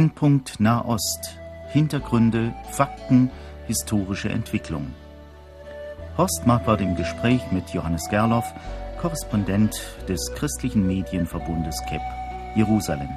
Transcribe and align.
Brennpunkt 0.00 0.60
Nahost. 0.60 1.36
Hintergründe, 1.68 2.54
Fakten, 2.70 3.30
historische 3.66 4.30
Entwicklung. 4.30 4.94
Horst 6.16 6.46
Marquardt 6.46 6.80
im 6.80 6.96
Gespräch 6.96 7.42
mit 7.52 7.68
Johannes 7.74 8.08
Gerloff, 8.08 8.46
Korrespondent 8.98 9.78
des 10.08 10.32
christlichen 10.34 10.86
Medienverbundes 10.86 11.76
KEP, 11.86 12.00
Jerusalem. 12.56 13.10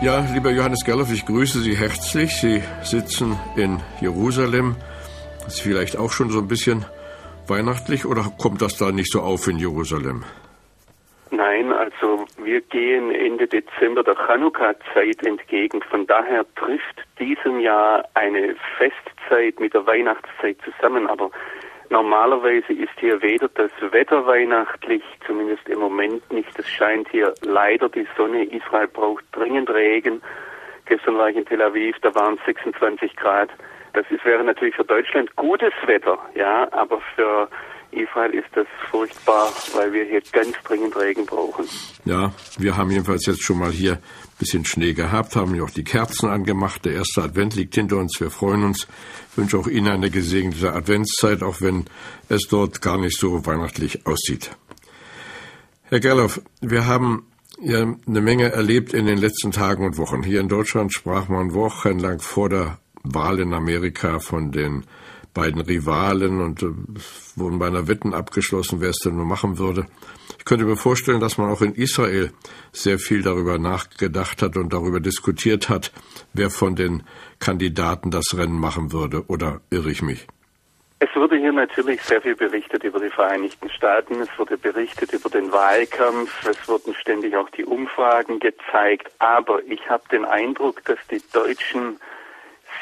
Ja, 0.00 0.26
lieber 0.32 0.52
Johannes 0.52 0.86
Gerloff, 0.86 1.12
ich 1.12 1.26
grüße 1.26 1.60
Sie 1.60 1.76
herzlich. 1.76 2.40
Sie 2.40 2.62
sitzen 2.82 3.38
in 3.56 3.78
Jerusalem. 4.00 4.76
Das 5.44 5.56
ist 5.56 5.60
vielleicht 5.60 5.98
auch 5.98 6.12
schon 6.12 6.30
so 6.30 6.38
ein 6.38 6.48
bisschen 6.48 6.86
weihnachtlich 7.48 8.06
oder 8.06 8.22
kommt 8.38 8.62
das 8.62 8.76
da 8.76 8.92
nicht 8.92 9.10
so 9.12 9.20
auf 9.20 9.46
in 9.48 9.58
Jerusalem? 9.58 10.24
Nein, 11.30 11.72
also 11.72 12.26
wir 12.42 12.60
gehen 12.60 13.10
Ende 13.10 13.46
Dezember 13.46 14.02
der 14.02 14.16
Chanukka-Zeit 14.16 15.24
entgegen. 15.24 15.80
Von 15.90 16.06
daher 16.06 16.44
trifft 16.56 17.02
diesem 17.18 17.58
Jahr 17.60 18.04
eine 18.12 18.54
Festzeit 18.76 19.58
mit 19.58 19.72
der 19.72 19.86
Weihnachtszeit 19.86 20.58
zusammen. 20.62 21.06
Aber 21.06 21.30
normalerweise 21.88 22.74
ist 22.74 22.92
hier 23.00 23.22
weder 23.22 23.48
das 23.48 23.70
Wetter 23.92 24.26
weihnachtlich, 24.26 25.02
zumindest 25.26 25.66
im 25.70 25.78
Moment 25.78 26.30
nicht. 26.30 26.58
Es 26.58 26.68
scheint 26.68 27.08
hier 27.08 27.32
leider 27.40 27.88
die 27.88 28.06
Sonne. 28.14 28.44
Israel 28.44 28.88
braucht 28.88 29.24
dringend 29.32 29.70
Regen. 29.70 30.20
Gestern 30.84 31.16
war 31.16 31.30
ich 31.30 31.36
in 31.36 31.46
Tel 31.46 31.62
Aviv, 31.62 31.96
da 32.02 32.14
waren 32.14 32.34
es 32.34 32.44
26 32.44 33.16
Grad. 33.16 33.48
Das 33.94 34.06
ist, 34.10 34.24
wäre 34.24 34.42
natürlich 34.42 34.74
für 34.74 34.84
Deutschland 34.84 35.34
gutes 35.36 35.72
Wetter, 35.86 36.18
ja, 36.34 36.66
aber 36.72 37.00
für 37.14 37.48
Israel 37.90 38.32
ist 38.32 38.48
das 38.54 38.66
furchtbar, 38.90 39.52
weil 39.74 39.92
wir 39.92 40.04
hier 40.04 40.22
ganz 40.32 40.54
dringend 40.64 40.96
Regen 40.96 41.26
brauchen. 41.26 41.66
Ja, 42.06 42.32
wir 42.58 42.76
haben 42.76 42.90
jedenfalls 42.90 43.26
jetzt 43.26 43.42
schon 43.42 43.58
mal 43.58 43.70
hier 43.70 43.92
ein 43.92 44.38
bisschen 44.38 44.64
Schnee 44.64 44.94
gehabt, 44.94 45.36
haben 45.36 45.54
ja 45.54 45.62
auch 45.62 45.70
die 45.70 45.84
Kerzen 45.84 46.30
angemacht. 46.30 46.86
Der 46.86 46.94
erste 46.94 47.22
Advent 47.22 47.54
liegt 47.54 47.74
hinter 47.74 47.98
uns. 47.98 48.18
Wir 48.18 48.30
freuen 48.30 48.64
uns. 48.64 48.88
Ich 49.30 49.38
wünsche 49.38 49.58
auch 49.58 49.66
Ihnen 49.66 49.88
eine 49.88 50.10
gesegnete 50.10 50.72
Adventszeit, 50.72 51.42
auch 51.42 51.60
wenn 51.60 51.84
es 52.30 52.48
dort 52.48 52.80
gar 52.80 52.98
nicht 52.98 53.18
so 53.18 53.44
weihnachtlich 53.44 54.06
aussieht. 54.06 54.56
Herr 55.90 56.00
Gerloff, 56.00 56.40
wir 56.62 56.86
haben 56.86 57.26
ja 57.60 57.82
eine 57.82 58.20
Menge 58.22 58.50
erlebt 58.52 58.94
in 58.94 59.04
den 59.04 59.18
letzten 59.18 59.50
Tagen 59.50 59.84
und 59.84 59.98
Wochen. 59.98 60.22
Hier 60.22 60.40
in 60.40 60.48
Deutschland 60.48 60.94
sprach 60.94 61.28
man 61.28 61.52
wochenlang 61.52 62.20
vor 62.20 62.48
der 62.48 62.78
Wahl 63.04 63.40
in 63.40 63.52
Amerika 63.54 64.18
von 64.18 64.52
den 64.52 64.84
beiden 65.34 65.60
Rivalen 65.60 66.40
und 66.40 66.62
äh, 66.62 66.66
wurden 67.36 67.58
beinahe 67.58 67.88
Wetten 67.88 68.14
abgeschlossen, 68.14 68.80
wer 68.80 68.90
es 68.90 68.98
denn 68.98 69.16
nur 69.16 69.24
machen 69.24 69.58
würde. 69.58 69.86
Ich 70.38 70.44
könnte 70.44 70.64
mir 70.64 70.76
vorstellen, 70.76 71.20
dass 71.20 71.38
man 71.38 71.50
auch 71.50 71.62
in 71.62 71.74
Israel 71.74 72.32
sehr 72.72 72.98
viel 72.98 73.22
darüber 73.22 73.58
nachgedacht 73.58 74.42
hat 74.42 74.56
und 74.56 74.72
darüber 74.72 75.00
diskutiert 75.00 75.68
hat, 75.68 75.92
wer 76.32 76.50
von 76.50 76.76
den 76.76 77.04
Kandidaten 77.38 78.10
das 78.10 78.36
Rennen 78.36 78.58
machen 78.58 78.92
würde. 78.92 79.24
Oder 79.28 79.60
irre 79.70 79.90
ich 79.90 80.02
mich? 80.02 80.26
Es 80.98 81.08
wurde 81.16 81.36
hier 81.36 81.52
natürlich 81.52 82.00
sehr 82.02 82.22
viel 82.22 82.36
berichtet 82.36 82.84
über 82.84 83.00
die 83.00 83.08
Vereinigten 83.08 83.68
Staaten, 83.70 84.20
es 84.20 84.28
wurde 84.38 84.56
berichtet 84.56 85.12
über 85.12 85.28
den 85.30 85.50
Wahlkampf, 85.50 86.46
es 86.46 86.68
wurden 86.68 86.94
ständig 86.94 87.34
auch 87.34 87.50
die 87.50 87.64
Umfragen 87.64 88.38
gezeigt, 88.38 89.10
aber 89.18 89.64
ich 89.64 89.90
habe 89.90 90.04
den 90.12 90.24
Eindruck, 90.24 90.84
dass 90.84 90.98
die 91.10 91.20
Deutschen 91.32 91.98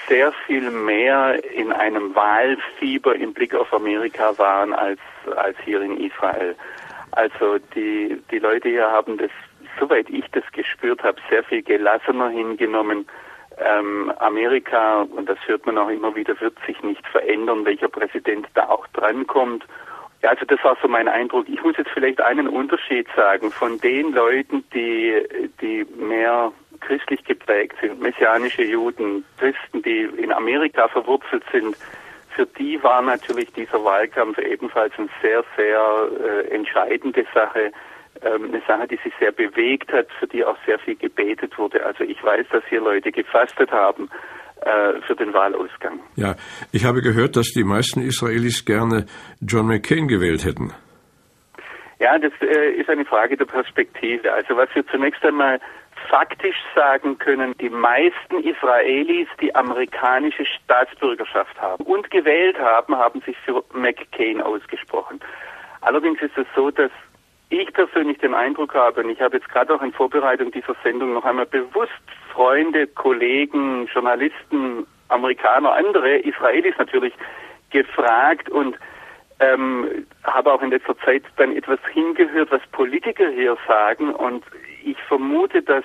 sehr 0.09 0.33
viel 0.47 0.71
mehr 0.71 1.43
in 1.55 1.73
einem 1.73 2.15
Wahlfieber 2.15 3.15
im 3.15 3.33
Blick 3.33 3.55
auf 3.55 3.73
Amerika 3.73 4.37
waren 4.39 4.73
als, 4.73 5.01
als 5.37 5.57
hier 5.65 5.81
in 5.83 5.97
Israel. 5.99 6.57
Also 7.13 7.59
die, 7.75 8.21
die 8.31 8.39
Leute 8.39 8.69
hier 8.69 8.91
haben 8.91 9.19
das, 9.19 9.31
soweit 9.79 10.09
ich 10.11 10.25
das 10.33 10.45
gespürt 10.53 11.03
habe, 11.03 11.21
sehr 11.29 11.45
viel 11.45 11.63
gelassener 11.63 12.29
hingenommen. 12.29 13.07
Ähm, 13.59 14.13
Amerika, 14.19 15.03
und 15.03 15.29
das 15.29 15.39
hört 15.47 15.67
man 15.67 15.77
auch 15.77 15.91
immer 15.91 16.15
wieder, 16.15 16.41
wird 16.41 16.57
sich 16.67 16.83
nicht 16.83 17.07
verändern, 17.09 17.65
welcher 17.65 17.89
Präsident 17.89 18.47
da 18.55 18.69
auch 18.69 18.87
drankommt. 18.89 19.65
Ja, 20.23 20.31
also 20.31 20.45
das 20.45 20.63
war 20.63 20.77
so 20.81 20.89
mein 20.89 21.09
Eindruck. 21.09 21.49
Ich 21.49 21.63
muss 21.63 21.77
jetzt 21.77 21.91
vielleicht 21.91 22.21
einen 22.21 22.49
Unterschied 22.49 23.07
sagen 23.17 23.51
von 23.51 23.79
den 23.79 24.13
Leuten, 24.13 24.65
die, 24.73 25.15
die 25.61 25.87
mehr 25.97 26.53
christlich 26.81 27.25
geprägt 27.25 27.77
sind, 27.81 28.01
messianische 28.01 28.63
Juden, 28.63 29.25
Christen, 29.39 29.83
die 29.83 30.09
in 30.17 30.33
Amerika 30.33 30.89
verwurzelt 30.89 31.45
sind, 31.53 31.77
für 32.35 32.47
die 32.47 32.83
war 32.83 33.03
natürlich 33.03 33.53
dieser 33.53 33.85
Wahlkampf 33.85 34.39
ebenfalls 34.39 34.93
eine 34.97 35.09
sehr, 35.21 35.45
sehr 35.57 36.09
äh, 36.25 36.55
entscheidende 36.55 37.27
Sache, 37.35 37.73
ähm, 38.23 38.45
eine 38.45 38.63
Sache, 38.67 38.87
die 38.89 38.99
sich 39.03 39.13
sehr 39.19 39.33
bewegt 39.33 39.93
hat, 39.93 40.07
für 40.19 40.27
die 40.27 40.45
auch 40.45 40.57
sehr 40.67 40.79
viel 40.79 40.97
gebetet 40.97 41.59
wurde. 41.59 41.85
Also 41.85 42.05
ich 42.05 42.23
weiß, 42.23 42.47
dass 42.51 42.63
hier 42.69 42.81
Leute 42.81 43.11
gefastet 43.11 43.71
haben 43.71 44.09
äh, 44.63 45.01
für 45.07 45.17
den 45.17 45.33
Wahlausgang. 45.33 46.01
Ja, 46.17 46.37
ich 46.73 46.85
habe 46.85 47.03
gehört, 47.03 47.37
dass 47.37 47.53
die 47.53 47.65
meisten 47.65 48.01
Israelis 48.01 48.65
gerne 48.65 49.07
John 49.41 49.67
McCain 49.67 50.07
gewählt 50.07 50.45
hätten. 50.45 50.73
Ja, 51.99 52.19
das 52.19 52.33
äh, 52.41 52.73
ist 52.73 52.89
eine 52.89 53.05
Frage 53.05 53.37
der 53.37 53.45
Perspektive. 53.45 54.33
Also 54.33 54.57
was 54.57 54.69
wir 54.75 54.87
zunächst 54.87 55.23
einmal 55.25 55.61
faktisch 56.09 56.57
sagen 56.75 57.19
können, 57.19 57.55
die 57.59 57.71
meisten 57.71 58.43
Israelis, 58.43 59.29
die 59.41 59.55
amerikanische 59.55 60.45
Staatsbürgerschaft 60.47 61.61
haben 61.61 61.85
und 61.85 62.11
gewählt 62.11 62.59
haben, 62.59 62.97
haben 62.97 63.21
sich 63.23 63.37
für 63.39 63.63
McCain 63.73 64.41
ausgesprochen. 64.41 65.21
Allerdings 65.81 66.21
ist 66.21 66.37
es 66.37 66.47
so, 66.55 66.71
dass 66.71 66.91
ich 67.51 67.73
persönlich 67.73 68.19
den 68.19 68.35
Eindruck 68.35 68.75
habe, 68.75 69.03
und 69.03 69.11
ich 69.11 69.21
habe 69.21 69.37
jetzt 69.37 69.49
gerade 69.49 69.75
auch 69.75 69.83
in 69.83 69.93
Vorbereitung 69.93 70.51
dieser 70.53 70.77
Sendung 70.85 71.15
noch 71.15 71.25
einmal 71.25 71.47
bewusst 71.47 71.93
Freunde, 72.33 72.87
Kollegen, 72.87 73.87
Journalisten, 73.87 74.87
Amerikaner, 75.09 75.73
andere, 75.73 76.19
Israelis 76.19 76.75
natürlich, 76.79 77.13
gefragt 77.71 78.49
und 78.49 78.77
ähm, 79.41 80.07
habe 80.23 80.53
auch 80.53 80.63
in 80.63 80.71
letzter 80.71 80.97
Zeit 80.99 81.23
dann 81.37 81.57
etwas 81.57 81.81
hingehört, 81.93 82.51
was 82.51 82.61
Politiker 82.73 83.29
hier 83.31 83.57
sagen 83.67 84.15
und 84.15 84.45
ich 84.85 84.99
vermute, 85.09 85.63
dass 85.63 85.85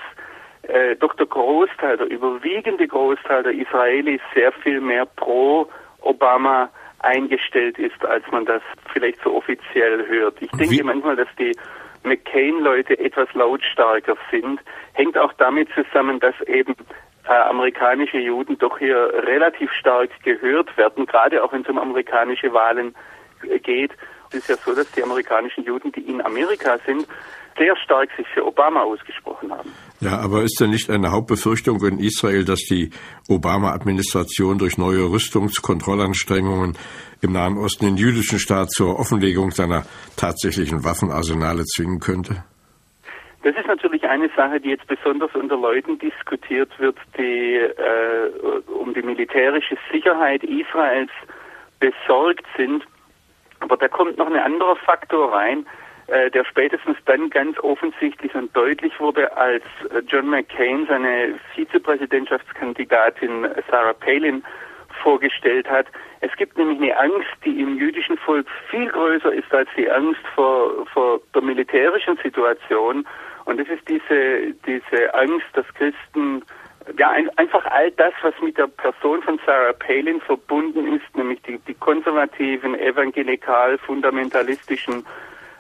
äh, 0.64 0.96
doch 0.98 1.14
der 1.16 1.26
Großteil, 1.26 1.98
der 1.98 2.08
überwiegende 2.08 2.88
Großteil 2.88 3.44
der 3.44 3.54
Israelis 3.54 4.22
sehr 4.34 4.52
viel 4.52 4.82
mehr 4.82 5.06
pro 5.06 5.68
Obama 6.02 6.70
eingestellt 7.00 7.78
ist, 7.78 8.04
als 8.06 8.24
man 8.32 8.46
das 8.46 8.62
vielleicht 8.92 9.22
so 9.24 9.36
offiziell 9.36 10.06
hört. 10.08 10.42
Ich 10.42 10.52
denke 10.52 10.76
Wie? 10.76 10.84
manchmal, 10.84 11.16
dass 11.16 11.28
die 11.38 11.56
McCain-Leute 12.04 13.00
etwas 13.00 13.32
lautstarker 13.34 14.16
sind, 14.32 14.60
hängt 14.94 15.18
auch 15.18 15.34
damit 15.34 15.70
zusammen, 15.74 16.20
dass 16.20 16.40
eben 16.42 16.76
äh, 17.28 17.32
amerikanische 17.32 18.18
Juden 18.18 18.58
doch 18.58 18.80
hier 18.80 19.12
relativ 19.14 19.72
stark 19.72 20.10
gehört 20.24 20.76
werden, 20.78 21.06
gerade 21.06 21.44
auch 21.44 21.54
wenn 21.54 21.62
es 21.62 21.70
um 21.70 21.78
amerikanische 21.78 22.54
Wahlen 22.54 22.88
geht. 22.88 23.15
Es 24.30 24.36
ist 24.36 24.50
ja 24.50 24.56
so, 24.58 24.76
dass 24.76 24.92
die 24.92 25.04
amerikanischen 25.04 25.64
Juden, 25.64 25.92
die 25.92 26.02
in 26.02 26.22
Amerika 26.22 26.78
sind, 26.86 27.08
sehr 27.58 27.76
stark 27.78 28.10
sich 28.18 28.28
für 28.34 28.46
Obama 28.46 28.82
ausgesprochen 28.84 29.52
haben. 29.52 29.72
Ja, 30.02 30.20
aber 30.20 30.44
ist 30.44 30.60
denn 30.60 30.72
nicht 30.72 30.90
eine 30.90 31.12
Hauptbefürchtung 31.12 31.82
in 31.86 32.00
Israel, 32.00 32.44
dass 32.44 32.60
die 32.60 32.90
Obama-Administration 33.30 34.58
durch 34.58 34.78
neue 34.78 35.10
Rüstungskontrollanstrengungen 35.10 36.78
im 37.22 37.32
Nahen 37.32 37.58
Osten 37.58 37.86
den 37.86 37.98
jüdischen 37.98 38.40
Staat 38.40 38.72
zur 38.72 39.00
Offenlegung 39.00 39.52
seiner 39.52 39.86
tatsächlichen 40.18 40.84
Waffenarsenale 40.84 41.64
zwingen 41.64 42.00
könnte? 42.00 42.44
Das 43.44 43.56
ist 43.56 43.68
natürlich 43.68 44.04
eine 44.04 44.30
Sache, 44.36 44.60
die 44.60 44.70
jetzt 44.70 44.88
besonders 44.88 45.34
unter 45.36 45.56
Leuten 45.56 45.98
diskutiert 46.00 46.78
wird, 46.80 46.98
die 47.18 47.56
äh, 47.56 48.72
um 48.72 48.94
die 48.94 49.04
militärische 49.04 49.78
Sicherheit 49.92 50.44
Israels 50.44 51.12
besorgt 51.80 52.46
sind. 52.58 52.84
Aber 53.66 53.78
da 53.78 53.88
kommt 53.88 54.18
noch 54.20 54.28
ein 54.28 54.36
anderer 54.36 54.76
Faktor 54.76 55.34
rein, 55.34 55.66
äh, 56.06 56.30
der 56.30 56.46
spätestens 56.46 56.98
dann 57.06 57.32
ganz 57.32 57.58
offensichtlich 57.58 58.36
und 58.36 58.56
deutlich 58.56 59.00
wurde, 59.00 59.36
als 59.36 59.64
äh, 59.90 60.02
John 60.08 60.30
McCain 60.30 60.86
seine 60.88 61.34
Vizepräsidentschaftskandidatin 61.56 63.48
Sarah 63.68 63.94
Palin 63.94 64.44
vorgestellt 65.02 65.68
hat. 65.68 65.88
Es 66.22 66.32
gibt 66.38 66.60
nämlich 66.60 66.80
eine 66.80 66.96
Angst, 67.00 67.32
die 67.44 67.60
im 67.60 67.76
jüdischen 67.80 68.20
Volk 68.20 68.46
viel 68.70 68.88
größer 68.88 69.34
ist 69.34 69.52
als 69.52 69.68
die 69.76 69.90
Angst 69.90 70.22
vor, 70.36 70.86
vor 70.94 71.20
der 71.34 71.42
militärischen 71.42 72.18
Situation. 72.18 73.08
Und 73.46 73.60
es 73.60 73.68
ist 73.68 73.90
diese, 73.90 74.54
diese 74.68 75.12
Angst, 75.16 75.48
dass 75.54 75.66
Christen 75.74 76.44
ja, 76.98 77.10
ein, 77.10 77.30
einfach 77.38 77.66
all 77.66 77.92
das, 77.92 78.14
was 78.22 78.34
mit 78.42 78.58
der 78.58 78.68
Person 78.68 79.22
von 79.24 79.40
Sarah 79.46 79.74
Palin 79.74 80.22
verbunden 80.22 80.96
ist, 80.96 81.16
nämlich 81.16 81.42
die, 81.44 81.58
die 81.60 81.74
konservativen, 81.74 82.78
evangelikal, 82.80 83.78
fundamentalistischen 83.80 85.06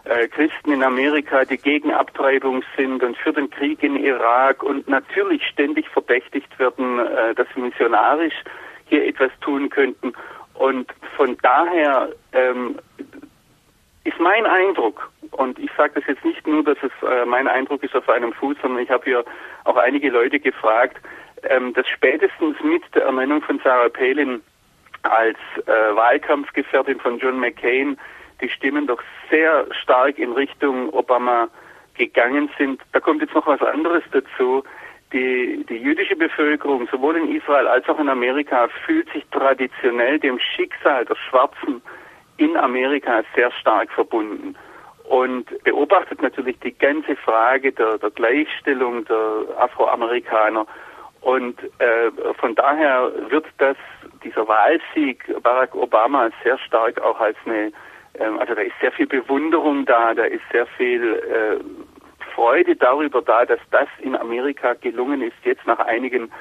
äh, 0.06 0.27
Christen 0.27 0.72
in 0.72 0.83
Amerika, 0.83 1.45
die 1.45 1.57
gegen 1.57 1.92
Abtreibung 1.92 2.63
sind 2.77 3.04
und 3.04 3.18
für 3.18 3.33
den 3.33 3.50
Krieg 3.50 3.81
in 3.81 3.95
Irak 3.95 4.62
und 4.62 4.88
natürlich 4.88 5.45
ständig 5.48 5.89
verdächtigt 5.89 6.60
werden, 6.60 7.00
äh, 7.00 7.33
dass 7.33 7.48
sie 7.56 7.62
missionarisch 7.62 8.44
hier 8.86 9.06
etwas 9.06 9.31
tun 9.42 9.69
könnten. 9.69 10.13
Und 10.54 10.94
von 11.18 11.36
daher 11.42 12.10
ähm, 12.33 12.77
ist 14.06 14.19
mein 14.19 14.46
Eindruck, 14.46 15.12
und 15.31 15.60
ich 15.60 15.69
sage 15.75 15.94
das 15.96 16.06
jetzt 16.07 16.24
nicht 16.24 16.46
nur, 16.48 16.63
dass 16.63 16.78
es 16.81 16.92
äh, 17.07 17.25
mein 17.25 17.48
Eindruck 17.48 17.84
ist 17.84 17.96
auf 17.96 18.07
einem 18.07 18.31
Fuß, 18.34 18.56
sondern 18.62 18.84
ich 18.84 18.90
habe 18.90 19.04
hier 19.04 19.25
auch 19.66 19.75
einige 19.75 20.10
Leute 20.10 20.40
gefragt, 20.40 20.98
ähm, 21.44 21.74
dass 21.74 21.88
spätestens 21.88 22.56
mit 22.63 22.84
der 22.94 23.04
Ernennung 23.04 23.42
von 23.42 23.60
Sarah 23.63 23.90
Palin 23.90 24.42
als 25.02 25.38
äh, 25.66 25.96
Wahlkampfgefährtin 25.96 27.00
von 27.00 27.18
John 27.18 27.40
McCain 27.40 27.98
die 28.42 28.50
Stimmen 28.50 28.88
doch 28.88 29.02
sehr 29.30 29.66
stark 29.72 30.19
in 30.19 30.34
Richtung 30.34 30.90
Obama 30.94 31.48
gegangen 31.96 32.50
sind. 32.58 32.81
Da 32.92 33.00
kommt 33.00 33.22
jetzt 33.22 33.34
noch 33.34 33.48
was 33.48 33.62
anderes 33.62 34.04
dazu. 34.12 34.63
Die, 35.13 35.66
die 35.69 35.78
jüdische 35.78 36.16
Bevölkerung, 36.16 36.88
sowohl 36.92 37.16
in 37.16 37.36
Israel 37.36 37.68
als 37.68 37.88
auch 37.88 38.00
in 38.00 38.10
Amerika, 38.10 38.68
fühlt 38.86 39.10
sich 39.13 39.25
traditionell 39.31 40.19
dem 40.19 40.40
Schicksal 40.40 41.06
der 41.06 41.16
Schwarzen 41.16 41.81
in 42.38 42.58
Amerika 42.58 43.24
sehr 43.36 43.52
stark 43.52 43.92
verbunden 43.92 44.56
und 45.10 45.46
beobachtet 45.64 46.22
natürlich 46.22 46.60
die 46.60 46.78
ganze 46.78 47.16
Frage 47.16 47.72
der, 47.72 47.98
der 47.98 48.10
Gleichstellung 48.12 49.06
der 49.06 49.46
Afroamerikaner. 49.60 50.66
Und 51.22 51.60
äh, 51.80 52.12
von 52.40 52.56
daher 52.56 53.12
wird 53.30 53.46
das, 53.58 53.78
dieser 54.24 54.48
Wahlsieg 54.48 55.24
Barack 55.42 55.76
Obama 55.76 56.30
sehr 56.44 56.58
stark 56.60 57.02
auch 57.02 57.20
als 57.20 57.38
eine, 57.46 57.72
äh, 58.14 58.26
also 58.40 58.54
da 58.54 58.62
ist 58.62 58.76
sehr 58.80 58.92
viel 58.92 59.08
Bewunderung 59.08 59.86
da, 59.86 60.14
da 60.14 60.24
ist 60.24 60.44
sehr 60.52 60.66
viel 60.66 61.04
äh, 61.04 61.64
Freude 62.36 62.76
darüber 62.76 63.22
da, 63.22 63.46
dass 63.46 63.60
das 63.72 63.88
in 64.00 64.16
Amerika 64.16 64.74
gelungen 64.74 65.22
ist, 65.22 65.36
jetzt 65.44 65.66
nach 65.66 65.80
einigen 65.80 66.32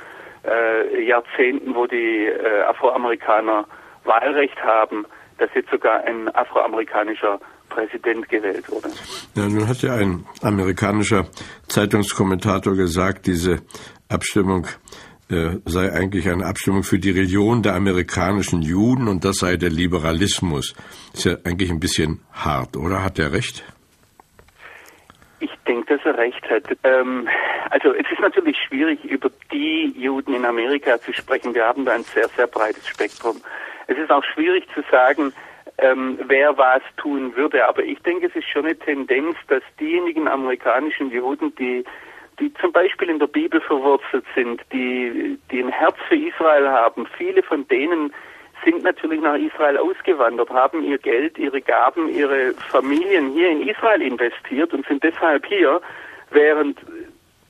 äh, 0.44 1.05
Jahrzehnten, 1.05 1.75
wo 1.75 1.87
die 1.87 2.26
äh, 2.26 2.62
Afroamerikaner 2.62 3.67
Wahlrecht 4.05 4.62
haben, 4.62 5.06
dass 5.38 5.50
jetzt 5.54 5.70
sogar 5.70 6.04
ein 6.04 6.34
afroamerikanischer 6.34 7.40
Präsident 7.69 8.28
gewählt 8.28 8.70
wurde. 8.70 8.88
Ja, 9.34 9.48
nun 9.48 9.69
hat 9.69 9.82
ja 9.82 9.94
ein 9.94 10.26
amerikanischer 10.42 11.26
Zeitungskommentator 11.69 12.75
gesagt, 12.76 13.26
diese 13.26 13.62
Abstimmung 14.08 14.66
äh, 15.31 15.56
sei 15.64 15.92
eigentlich 15.92 16.28
eine 16.28 16.46
Abstimmung 16.46 16.82
für 16.82 16.98
die 16.98 17.10
Religion 17.10 17.62
der 17.62 17.75
amerikanischen 17.75 18.62
Juden 18.62 19.08
und 19.08 19.25
das 19.25 19.36
sei 19.36 19.56
der 19.56 19.70
Liberalismus. 19.70 20.75
Ist 21.12 21.25
ja 21.25 21.36
eigentlich 21.44 21.70
ein 21.70 21.81
bisschen 21.81 22.20
hart, 22.32 22.76
oder? 22.76 23.02
Hat 23.02 23.19
er 23.19 23.32
recht? 23.32 23.64
Ich 25.44 25.50
denke, 25.69 25.96
dass 25.96 26.06
er 26.06 26.17
recht 26.17 26.49
hat. 26.49 26.64
Ähm, 26.85 27.29
also 27.69 27.93
es 27.93 28.11
ist 28.11 28.20
natürlich 28.20 28.56
schwierig, 28.67 29.05
über 29.05 29.31
die 29.52 29.93
Juden 29.94 30.32
in 30.32 30.46
Amerika 30.46 30.99
zu 30.99 31.12
sprechen. 31.12 31.55
Wir 31.55 31.67
haben 31.67 31.85
da 31.85 31.93
ein 31.93 32.02
sehr, 32.02 32.29
sehr 32.29 32.46
breites 32.46 32.88
Spektrum. 32.88 33.37
Es 33.87 33.99
ist 33.99 34.11
auch 34.11 34.25
schwierig 34.25 34.67
zu 34.73 34.81
sagen, 34.91 35.35
ähm, 35.76 36.19
wer 36.29 36.56
was 36.56 36.81
tun 36.96 37.37
würde. 37.37 37.69
Aber 37.69 37.82
ich 37.82 37.99
denke, 38.00 38.29
es 38.29 38.35
ist 38.35 38.49
schon 38.49 38.64
eine 38.64 38.79
Tendenz, 38.79 39.37
dass 39.49 39.62
diejenigen 39.79 40.29
amerikanischen 40.29 41.11
Juden, 41.11 41.55
die 41.56 41.85
die 42.41 42.52
zum 42.55 42.73
Beispiel 42.73 43.11
in 43.11 43.20
der 43.20 43.29
Bibel 43.29 43.61
verwurzelt 43.61 44.25
sind, 44.35 44.61
die, 44.73 45.38
die 45.52 45.61
ein 45.61 45.69
Herz 45.69 45.94
für 46.08 46.17
Israel 46.17 46.69
haben, 46.69 47.06
viele 47.17 47.44
von 47.44 47.69
denen 47.69 48.12
sind 48.64 48.82
natürlich 48.82 49.20
nach 49.20 49.37
Israel 49.37 49.76
ausgewandert, 49.78 50.50
haben 50.50 50.82
ihr 50.84 50.99
Geld, 50.99 51.38
ihre 51.38 51.61
Gaben, 51.61 52.08
ihre 52.08 52.55
Familien 52.70 53.32
hier 53.32 53.50
in 53.50 53.69
Israel 53.69 54.02
investiert 54.02 54.72
und 54.72 54.87
sind 54.87 55.02
deshalb 55.02 55.46
hier, 55.46 55.81
während 56.31 56.78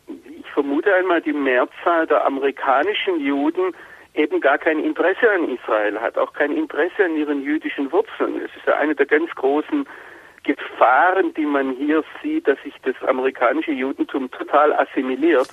ich 0.09 0.51
vermute 0.53 0.93
einmal 0.95 1.21
die 1.21 1.33
Mehrzahl 1.33 2.07
der 2.07 2.25
amerikanischen 2.27 3.21
Juden 3.21 3.75
eben 4.15 4.41
gar 4.41 4.59
kein 4.59 4.79
Interesse 4.79 5.31
an 5.31 5.49
Israel 5.49 6.01
hat, 6.01 6.17
auch 6.19 6.33
kein 6.33 6.53
Interesse 6.53 7.05
an 7.05 7.17
ihren 7.17 7.43
jüdischen 7.43 7.91
Wurzeln. 7.91 8.37
Es 8.37 8.55
ist 8.57 8.67
ja 8.67 8.75
eine 8.77 8.95
der 8.95 9.07
ganz 9.07 9.31
großen 9.35 9.87
Gefahren, 10.45 11.35
die 11.35 11.47
man 11.47 11.73
hier 11.73 12.05
sieht, 12.23 12.47
dass 12.47 12.61
sich 12.63 12.75
das 12.83 12.95
amerikanische 13.09 13.73
Judentum 13.73 14.31
total 14.31 14.73
assimiliert. 14.75 15.49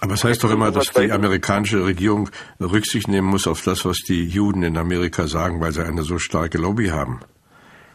Aber 0.00 0.14
es 0.14 0.24
heißt 0.24 0.42
doch 0.42 0.50
immer, 0.50 0.70
dass 0.70 0.90
die 0.92 1.12
amerikanische 1.12 1.84
Regierung 1.84 2.30
Rücksicht 2.60 3.08
nehmen 3.08 3.28
muss 3.28 3.46
auf 3.46 3.62
das, 3.62 3.84
was 3.84 3.98
die 3.98 4.26
Juden 4.26 4.62
in 4.62 4.78
Amerika 4.78 5.26
sagen, 5.26 5.60
weil 5.60 5.72
sie 5.72 5.84
eine 5.84 6.02
so 6.02 6.18
starke 6.18 6.58
Lobby 6.58 6.86
haben. 6.86 7.20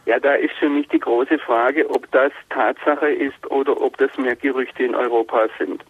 Ja, 0.06 0.20
da 0.20 0.34
ist 0.34 0.54
für 0.60 0.68
mich 0.68 0.86
die 0.88 1.00
große 1.00 1.38
Frage, 1.40 1.90
ob 1.90 2.10
das 2.12 2.30
Tatsache 2.50 3.08
ist 3.08 3.50
oder 3.50 3.80
ob 3.80 3.96
das 3.96 4.16
mehr 4.18 4.36
Gerüchte 4.36 4.84
in 4.84 4.94
Europa 4.94 5.48
sind. 5.58 5.84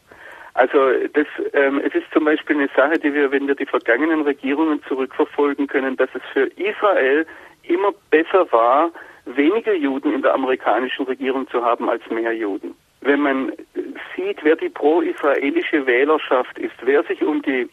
Also 0.55 0.79
das, 1.13 1.27
ähm, 1.53 1.83
es 1.85 1.95
ist 1.95 2.11
zum 2.15 2.25
Beispiel 2.25 2.57
eine 2.57 2.71
Sache, 2.75 2.99
die 2.99 3.13
wir, 3.13 3.31
wenn 3.31 3.47
wir 3.47 3.55
die 3.55 3.67
vergangenen 3.67 4.23
Regierungen 4.23 4.83
zurückverfolgen 4.89 5.67
können, 5.67 5.99
dass 5.99 6.09
es 6.15 6.23
für 6.33 6.47
Israel 6.57 7.27
immer 7.65 7.93
besser 8.11 8.51
war, 8.53 8.91
weniger 9.27 9.75
Juden 9.75 10.15
in 10.15 10.23
der 10.23 10.33
amerikanischen 10.33 11.05
Regierung 11.05 11.47
zu 11.49 11.63
haben 11.63 11.91
als 11.91 12.03
mehr 12.09 12.33
Juden. 12.33 12.75
Wenn 13.07 13.21
man 13.21 13.53
sieht, 14.17 14.43
wer 14.43 14.57
die 14.57 14.69
pro-israelische 14.69 15.87
Wählerschaft 15.87 16.59
ist, 16.59 16.75
wer 16.83 17.05
sich 17.05 17.23
um 17.23 17.41
die 17.43 17.69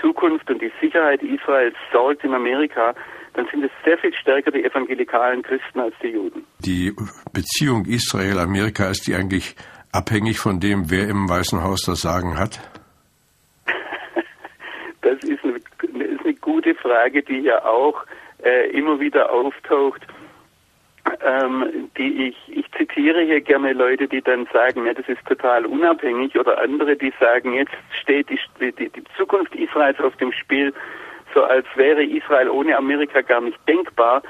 Zukunft 0.00 0.48
und 0.48 0.62
die 0.62 0.70
Sicherheit 0.80 1.20
Israels 1.22 1.74
sorgt 1.92 2.22
in 2.22 2.32
Amerika, 2.32 2.94
dann 3.34 3.46
sind 3.48 3.64
es 3.64 3.70
sehr 3.84 3.98
viel 3.98 4.14
stärker 4.14 4.52
die 4.52 4.64
evangelikalen 4.64 5.42
Christen 5.42 5.80
als 5.80 5.94
die 6.00 6.08
Juden. 6.08 6.46
Die 6.60 6.94
Beziehung 7.32 7.86
Israel-Amerika 7.86 8.88
ist 8.88 9.08
die 9.08 9.14
eigentlich 9.14 9.56
abhängig 9.90 10.38
von 10.38 10.60
dem, 10.60 10.90
wer 10.90 11.08
im 11.08 11.28
Weißen 11.28 11.62
Haus 11.64 11.82
das 11.82 12.02
Sagen 12.02 12.38
hat? 12.38 12.60
Das 15.02 15.22
ist 15.22 15.44
eine, 15.44 15.58
ist 16.04 16.24
eine 16.24 16.34
gute 16.34 16.74
Frage, 16.74 17.22
die 17.22 17.38
ja 17.38 17.64
auch 17.64 18.04
äh, 18.42 18.70
immer 18.70 18.98
wieder 18.98 19.30
auftaucht. 19.32 20.04
Ähm, 21.26 21.90
die 21.98 22.28
ich, 22.28 22.36
ich 22.56 22.70
zitiere 22.70 23.20
hier 23.22 23.40
gerne 23.40 23.72
Leute, 23.72 24.06
die 24.06 24.22
dann 24.22 24.46
sagen, 24.52 24.86
ja, 24.86 24.94
das 24.94 25.08
ist 25.08 25.26
total 25.26 25.66
unabhängig 25.66 26.38
oder 26.38 26.62
andere, 26.62 26.94
die 26.94 27.12
sagen, 27.18 27.52
jetzt 27.52 27.74
steht 28.00 28.30
die, 28.30 28.38
die, 28.60 28.88
die 28.88 29.02
Zukunft 29.16 29.52
Israels 29.56 29.98
auf 29.98 30.14
dem 30.18 30.30
Spiel, 30.30 30.72
so 31.34 31.42
als 31.42 31.66
wäre 31.74 32.04
Israel 32.04 32.48
ohne 32.48 32.76
Amerika 32.76 33.22
gar 33.22 33.40
nicht 33.40 33.58
denkbar. 33.66 34.22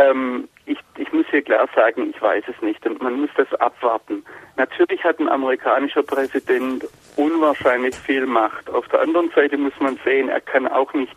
Ähm, 0.00 0.48
ich, 0.66 0.78
ich 0.98 1.12
muss 1.12 1.26
hier 1.30 1.42
klar 1.42 1.68
sagen, 1.72 2.10
ich 2.10 2.20
weiß 2.20 2.42
es 2.48 2.60
nicht 2.62 2.84
und 2.84 3.00
man 3.00 3.20
muss 3.20 3.30
das 3.36 3.52
abwarten. 3.60 4.24
Natürlich 4.56 5.04
hat 5.04 5.20
ein 5.20 5.28
amerikanischer 5.28 6.02
Präsident 6.02 6.84
unwahrscheinlich 7.14 7.94
viel 7.94 8.26
Macht. 8.26 8.68
Auf 8.70 8.88
der 8.88 9.02
anderen 9.02 9.30
Seite 9.36 9.56
muss 9.56 9.78
man 9.78 10.00
sehen, 10.04 10.28
er 10.30 10.40
kann 10.40 10.66
auch 10.66 10.92
nicht, 10.94 11.14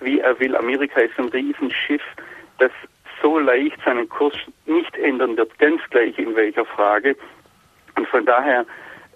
wie 0.00 0.18
er 0.18 0.40
will. 0.40 0.56
Amerika 0.56 1.02
ist 1.02 1.16
ein 1.18 1.28
Riesenschiff, 1.28 2.02
das 2.58 2.72
so 3.26 3.40
leicht 3.40 3.76
seinen 3.84 4.08
Kurs 4.08 4.36
nicht 4.66 4.96
ändern 4.98 5.36
wird, 5.36 5.58
ganz 5.58 5.82
gleich 5.90 6.16
in 6.16 6.36
welcher 6.36 6.64
Frage. 6.64 7.16
Und 7.96 8.06
von 8.06 8.24
daher, 8.24 8.64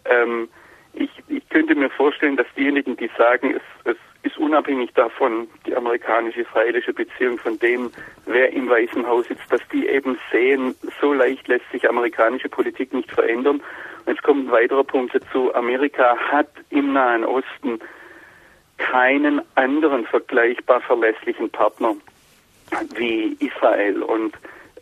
ähm, 0.05 0.49
ich, 0.95 1.11
ich 1.29 1.49
könnte 1.49 1.77
mir 1.77 1.91
vorstellen, 1.91 2.37
dass 2.37 2.49
diejenigen, 2.57 2.97
die 2.97 3.09
sagen, 3.17 3.55
es, 3.55 3.63
es 3.85 3.97
ist 4.25 4.37
unabhängig 4.37 4.91
davon, 4.95 5.47
die 5.65 5.77
amerikanisch-israelische 5.77 6.93
Beziehung 6.93 7.39
von 7.39 7.57
dem, 7.61 7.93
wer 8.27 8.53
im 8.53 8.69
Weißen 8.69 9.07
Haus 9.07 9.29
sitzt, 9.29 9.47
dass 9.49 9.61
die 9.73 9.87
eben 9.87 10.19
sehen, 10.33 10.75
so 11.01 11.13
leicht 11.13 11.47
lässt 11.47 11.71
sich 11.71 11.89
amerikanische 11.89 12.49
Politik 12.49 12.93
nicht 12.93 13.13
verändern. 13.13 13.63
Und 14.07 14.13
jetzt 14.13 14.25
kommt 14.25 14.49
ein 14.49 14.51
weiterer 14.51 14.83
Punkt 14.83 15.15
dazu. 15.15 15.55
Amerika 15.55 16.17
hat 16.17 16.51
im 16.71 16.95
Nahen 16.95 17.25
Osten 17.25 17.79
keinen 18.77 19.41
anderen 19.55 20.05
vergleichbar 20.05 20.81
verlässlichen 20.81 21.49
Partner 21.51 21.95
wie 22.95 23.37
Israel. 23.41 24.03
Und 24.03 24.35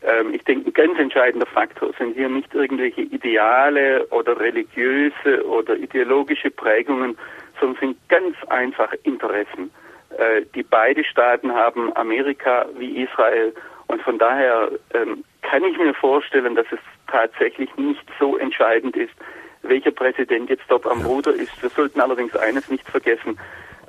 ähm, 0.02 0.34
ich 0.34 0.44
denke, 0.44 0.70
ein 0.70 0.72
ganz 0.72 0.98
entscheidender 0.98 1.46
Faktor 1.46 1.90
sind 1.98 2.14
hier 2.14 2.28
nicht 2.28 2.54
irgendwelche 2.54 3.02
Ideale 3.02 4.06
oder 4.08 4.38
religiöse 4.38 5.46
oder 5.46 5.76
ideologische 5.76 6.50
Prägungen, 6.50 7.16
sondern 7.60 7.80
sind 7.80 8.08
ganz 8.08 8.36
einfach 8.48 8.92
Interessen. 9.02 9.70
Äh, 10.16 10.46
die 10.54 10.62
beide 10.62 11.04
Staaten 11.04 11.52
haben, 11.52 11.94
Amerika 11.94 12.66
wie 12.76 13.02
Israel. 13.02 13.52
Und 13.88 14.00
von 14.02 14.18
daher 14.18 14.70
ähm, 14.94 15.22
kann 15.42 15.62
ich 15.64 15.78
mir 15.78 15.94
vorstellen, 15.94 16.54
dass 16.54 16.66
es 16.70 16.78
tatsächlich 17.06 17.74
nicht 17.76 18.04
so 18.18 18.36
entscheidend 18.36 18.96
ist, 18.96 19.12
welcher 19.62 19.90
Präsident 19.90 20.50
jetzt 20.50 20.64
dort 20.68 20.86
am 20.86 21.02
Ruder 21.02 21.34
ist. 21.34 21.62
Wir 21.62 21.70
sollten 21.70 22.00
allerdings 22.00 22.34
eines 22.36 22.70
nicht 22.70 22.88
vergessen. 22.88 23.38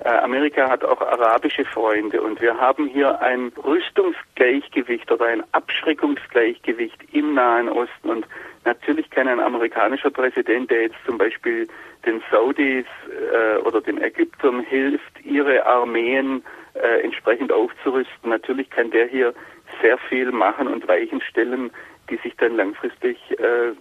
Äh, 0.04 0.10
Amerika 0.10 0.70
hat 0.70 0.84
auch 0.84 1.02
arabische 1.02 1.66
Freunde 1.66 2.22
und 2.22 2.40
wir 2.40 2.58
haben 2.58 2.88
hier 2.88 3.22
ein 3.22 3.52
Rüstungsgleichgewicht 3.64 5.12
oder 5.12 5.26
ein 5.26 5.44
Abschreckungsgleichgewicht 5.52 6.98
im 7.12 7.34
Nahen 7.34 7.68
Osten 7.68 8.10
und 8.10 8.26
natürlich 8.64 9.10
kann 9.10 9.28
ein 9.28 9.42
amerikanischer 9.42 10.10
Präsident, 10.10 10.72
der 10.72 10.84
jetzt 10.84 10.96
zum 11.06 11.18
Beispiel 11.18 11.68
den 12.06 12.22
Saudis 12.32 12.86
äh, 13.34 13.58
oder 13.58 13.82
den 13.82 14.02
Ägyptern 14.02 14.62
hilft, 14.62 15.20
ihre 15.26 15.66
Armeen 15.66 16.44
äh, 16.76 17.02
entsprechend 17.02 17.52
aufzurüsten, 17.52 18.30
natürlich 18.30 18.70
kann 18.70 18.92
der 18.92 19.08
hier 19.08 19.34
sehr 19.82 19.98
viel 19.98 20.32
machen 20.32 20.68
und 20.68 20.88
Weichen 20.88 21.22
stellen, 21.22 21.72
die 22.10 22.18
sich 22.18 22.36
dann 22.38 22.56
langfristig 22.56 23.18
äh, 23.38 23.74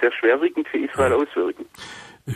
sehr 0.00 0.12
schwerwiegend 0.12 0.66
für 0.68 0.78
Israel 0.78 1.12
auswirken. 1.12 1.66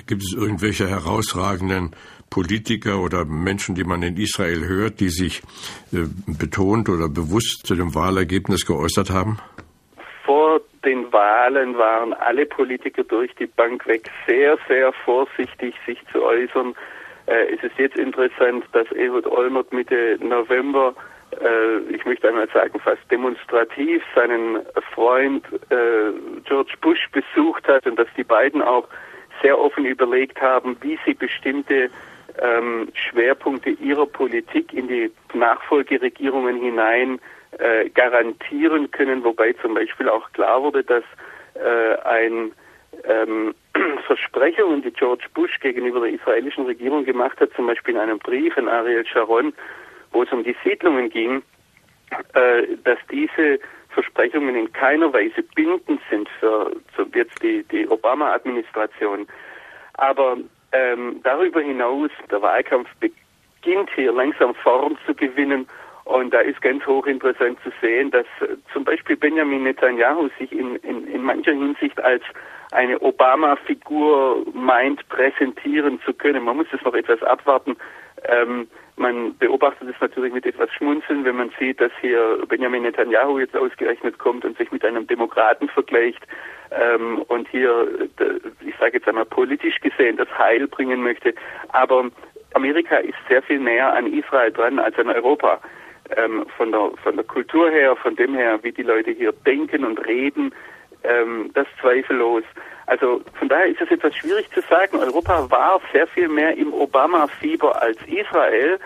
Gibt 0.06 0.22
es 0.22 0.32
irgendwelche 0.34 0.88
herausragenden 0.88 1.94
Politiker 2.30 3.00
oder 3.00 3.26
Menschen, 3.26 3.74
die 3.74 3.84
man 3.84 4.02
in 4.02 4.16
Israel 4.16 4.66
hört, 4.66 5.00
die 5.00 5.10
sich 5.10 5.42
äh, 5.92 6.06
betont 6.26 6.88
oder 6.88 7.08
bewusst 7.08 7.66
zu 7.66 7.74
dem 7.74 7.94
Wahlergebnis 7.94 8.64
geäußert 8.66 9.10
haben? 9.10 9.38
vor 10.24 10.60
den 10.84 11.12
Wahlen 11.12 11.76
waren 11.76 12.12
alle 12.14 12.46
Politiker 12.46 13.04
durch 13.04 13.34
die 13.34 13.46
Bank 13.46 13.86
weg 13.86 14.08
sehr, 14.26 14.56
sehr 14.68 14.92
vorsichtig, 15.04 15.74
sich 15.84 15.98
zu 16.10 16.22
äußern. 16.22 16.74
Äh, 17.26 17.54
es 17.54 17.62
ist 17.62 17.78
jetzt 17.78 17.98
interessant, 17.98 18.64
dass 18.72 18.90
Ehud 18.92 19.26
Olmert 19.26 19.72
Mitte 19.72 20.18
November, 20.20 20.94
äh, 21.32 21.78
ich 21.94 22.04
möchte 22.04 22.28
einmal 22.28 22.48
sagen, 22.54 22.80
fast 22.80 23.02
demonstrativ 23.10 24.02
seinen 24.14 24.60
Freund 24.94 25.44
George 26.44 26.74
Bush 26.80 27.08
besucht 27.12 27.66
hat 27.68 27.86
und 27.86 27.98
dass 27.98 28.08
die 28.16 28.24
beiden 28.24 28.62
auch 28.62 28.88
sehr 29.42 29.58
offen 29.58 29.84
überlegt 29.84 30.40
haben, 30.40 30.76
wie 30.80 30.98
sie 31.04 31.14
bestimmte 31.14 31.90
ähm, 32.40 32.88
Schwerpunkte 32.94 33.70
ihrer 33.70 34.06
Politik 34.06 34.72
in 34.72 34.88
die 34.88 35.10
Nachfolgeregierungen 35.34 36.60
hinein 36.60 37.20
äh, 37.58 37.90
garantieren 37.90 38.90
können, 38.90 39.22
wobei 39.24 39.52
zum 39.54 39.74
Beispiel 39.74 40.08
auch 40.08 40.30
klar 40.32 40.62
wurde, 40.62 40.82
dass 40.82 41.04
äh, 41.54 42.00
ein 42.08 42.52
ähm, 43.04 43.54
Versprechungen, 44.06 44.82
die 44.82 44.92
George 44.92 45.26
Bush 45.34 45.58
gegenüber 45.60 46.00
der 46.00 46.10
israelischen 46.10 46.64
Regierung 46.64 47.04
gemacht 47.04 47.38
hat, 47.40 47.50
zum 47.54 47.66
Beispiel 47.66 47.94
in 47.94 48.00
einem 48.00 48.18
Brief 48.18 48.56
an 48.56 48.68
Ariel 48.68 49.06
Sharon, 49.06 49.52
wo 50.12 50.22
es 50.22 50.32
um 50.32 50.44
die 50.44 50.56
Siedlungen 50.64 51.10
ging, 51.10 51.42
äh, 52.34 52.76
dass 52.84 52.98
diese 53.10 53.58
Versprechungen 53.92 54.54
in 54.54 54.72
keiner 54.72 55.12
Weise 55.12 55.42
bindend 55.54 56.00
sind 56.10 56.28
für, 56.40 56.72
für 56.94 57.06
jetzt 57.14 57.42
die, 57.42 57.62
die 57.64 57.88
Obama-Administration. 57.88 59.26
Aber 59.94 60.36
ähm, 60.72 61.20
darüber 61.22 61.60
hinaus, 61.60 62.10
der 62.30 62.42
Wahlkampf 62.42 62.88
beginnt 63.00 63.90
hier 63.94 64.12
langsam 64.12 64.54
Form 64.54 64.96
zu 65.06 65.14
gewinnen 65.14 65.66
und 66.04 66.34
da 66.34 66.40
ist 66.40 66.60
ganz 66.62 66.84
hochinteressant 66.84 67.58
zu 67.62 67.70
sehen, 67.80 68.10
dass 68.10 68.26
äh, 68.40 68.56
zum 68.72 68.84
Beispiel 68.84 69.16
Benjamin 69.16 69.62
Netanyahu 69.62 70.28
sich 70.38 70.50
in, 70.50 70.76
in, 70.76 71.06
in 71.06 71.22
mancher 71.22 71.52
Hinsicht 71.52 72.00
als 72.02 72.22
eine 72.72 73.00
Obama-Figur 73.00 74.44
meint, 74.52 75.06
präsentieren 75.10 76.00
zu 76.04 76.12
können. 76.12 76.44
Man 76.44 76.56
muss 76.56 76.66
es 76.72 76.82
noch 76.82 76.94
etwas 76.94 77.22
abwarten. 77.22 77.76
Ähm, 78.24 78.66
man 78.96 79.36
beobachtet 79.38 79.88
es 79.88 80.00
natürlich 80.00 80.32
mit 80.32 80.46
etwas 80.46 80.70
Schmunzeln, 80.72 81.24
wenn 81.24 81.36
man 81.36 81.50
sieht, 81.58 81.80
dass 81.80 81.92
hier 82.00 82.38
Benjamin 82.48 82.82
Netanyahu 82.82 83.38
jetzt 83.38 83.56
ausgerechnet 83.56 84.18
kommt 84.18 84.44
und 84.44 84.56
sich 84.58 84.70
mit 84.70 84.84
einem 84.84 85.06
Demokraten 85.06 85.68
vergleicht 85.68 86.22
ähm, 86.70 87.22
und 87.28 87.48
hier, 87.48 87.88
ich 88.60 88.74
sage 88.78 88.98
jetzt 88.98 89.08
einmal 89.08 89.24
politisch 89.24 89.80
gesehen, 89.80 90.16
das 90.16 90.28
Heil 90.38 90.66
bringen 90.68 91.02
möchte. 91.02 91.34
Aber 91.68 92.10
Amerika 92.54 92.96
ist 92.96 93.16
sehr 93.28 93.42
viel 93.42 93.60
näher 93.60 93.92
an 93.92 94.12
Israel 94.12 94.52
dran 94.52 94.78
als 94.78 94.98
an 94.98 95.08
Europa. 95.08 95.60
Ähm, 96.16 96.44
von, 96.56 96.72
der, 96.72 96.90
von 97.02 97.16
der 97.16 97.24
Kultur 97.24 97.70
her, 97.70 97.96
von 97.96 98.16
dem 98.16 98.34
her, 98.34 98.58
wie 98.62 98.72
die 98.72 98.82
Leute 98.82 99.12
hier 99.12 99.32
denken 99.46 99.84
und 99.84 100.04
reden, 100.06 100.52
ähm, 101.04 101.50
das 101.54 101.66
zweifellos. 101.80 102.44
Also 102.86 103.22
von 103.38 103.48
daher 103.48 103.66
ist 103.66 103.80
es 103.80 103.90
etwas 103.90 104.14
schwierig 104.16 104.50
zu 104.52 104.60
sagen. 104.62 104.98
Europa 104.98 105.50
war 105.50 105.80
sehr 105.92 106.06
viel 106.06 106.28
mehr 106.28 106.56
im 106.56 106.72
Obama-Fieber 106.72 107.80
als 107.80 107.98
Israel. 108.06 108.78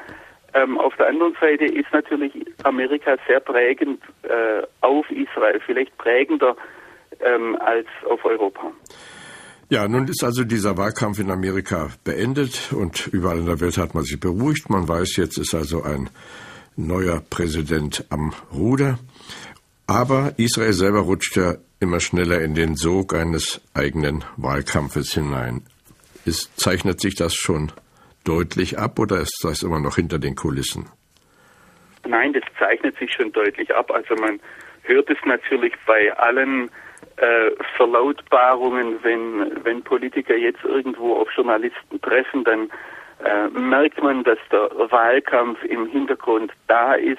Ähm, 0.54 0.78
auf 0.78 0.94
der 0.96 1.08
anderen 1.08 1.36
Seite 1.40 1.64
ist 1.64 1.92
natürlich 1.92 2.32
Amerika 2.62 3.16
sehr 3.26 3.40
prägend 3.40 4.02
äh, 4.22 4.62
auf 4.80 5.10
Israel, 5.10 5.60
vielleicht 5.64 5.96
prägender 5.98 6.56
ähm, 7.20 7.56
als 7.60 7.86
auf 8.08 8.24
Europa. 8.24 8.72
Ja, 9.68 9.88
nun 9.88 10.06
ist 10.06 10.22
also 10.22 10.44
dieser 10.44 10.76
Wahlkampf 10.76 11.18
in 11.18 11.30
Amerika 11.30 11.88
beendet 12.04 12.72
und 12.72 13.08
überall 13.08 13.38
in 13.38 13.46
der 13.46 13.60
Welt 13.60 13.76
hat 13.78 13.94
man 13.94 14.04
sich 14.04 14.20
beruhigt. 14.20 14.70
Man 14.70 14.88
weiß, 14.88 15.16
jetzt 15.16 15.38
ist 15.38 15.54
also 15.54 15.82
ein 15.82 16.08
neuer 16.76 17.20
Präsident 17.28 18.04
am 18.10 18.32
Ruder. 18.54 18.98
Aber 19.88 20.34
Israel 20.36 20.72
selber 20.72 21.00
rutscht 21.00 21.36
ja 21.36 21.56
immer 21.80 22.00
schneller 22.00 22.40
in 22.40 22.54
den 22.54 22.74
Sog 22.74 23.14
eines 23.14 23.60
eigenen 23.74 24.24
Wahlkampfes 24.36 25.12
hinein. 25.14 25.62
Ist, 26.24 26.58
zeichnet 26.58 27.00
sich 27.00 27.14
das 27.14 27.34
schon 27.34 27.72
deutlich 28.24 28.78
ab 28.78 28.98
oder 28.98 29.20
ist 29.20 29.40
das 29.42 29.62
immer 29.62 29.80
noch 29.80 29.96
hinter 29.96 30.18
den 30.18 30.34
Kulissen? 30.34 30.88
Nein, 32.06 32.32
das 32.32 32.42
zeichnet 32.58 32.96
sich 32.98 33.12
schon 33.12 33.32
deutlich 33.32 33.74
ab. 33.74 33.90
Also 33.90 34.14
man 34.16 34.40
hört 34.82 35.10
es 35.10 35.18
natürlich 35.24 35.74
bei 35.86 36.12
allen 36.16 36.70
äh, 37.16 37.50
Verlautbarungen, 37.76 38.98
wenn, 39.02 39.64
wenn 39.64 39.82
Politiker 39.82 40.36
jetzt 40.36 40.64
irgendwo 40.64 41.16
auf 41.16 41.28
Journalisten 41.34 42.00
treffen, 42.00 42.44
dann 42.44 42.70
äh, 43.24 43.48
merkt 43.48 44.02
man, 44.02 44.24
dass 44.24 44.38
der 44.50 44.70
Wahlkampf 44.90 45.62
im 45.64 45.86
Hintergrund 45.86 46.52
da 46.68 46.94
ist. 46.94 47.18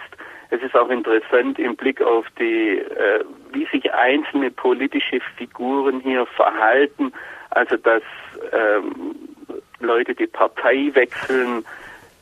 Es 0.49 0.61
ist 0.61 0.75
auch 0.75 0.89
interessant 0.89 1.59
im 1.59 1.75
Blick 1.75 2.01
auf 2.01 2.25
die, 2.39 2.79
äh, 2.79 3.23
wie 3.51 3.65
sich 3.65 3.93
einzelne 3.93 4.51
politische 4.51 5.19
Figuren 5.37 5.99
hier 5.99 6.25
verhalten. 6.25 7.11
Also 7.49 7.77
dass 7.77 8.03
ähm, 8.51 9.15
Leute 9.79 10.15
die 10.15 10.27
Partei 10.27 10.89
wechseln, 10.93 11.65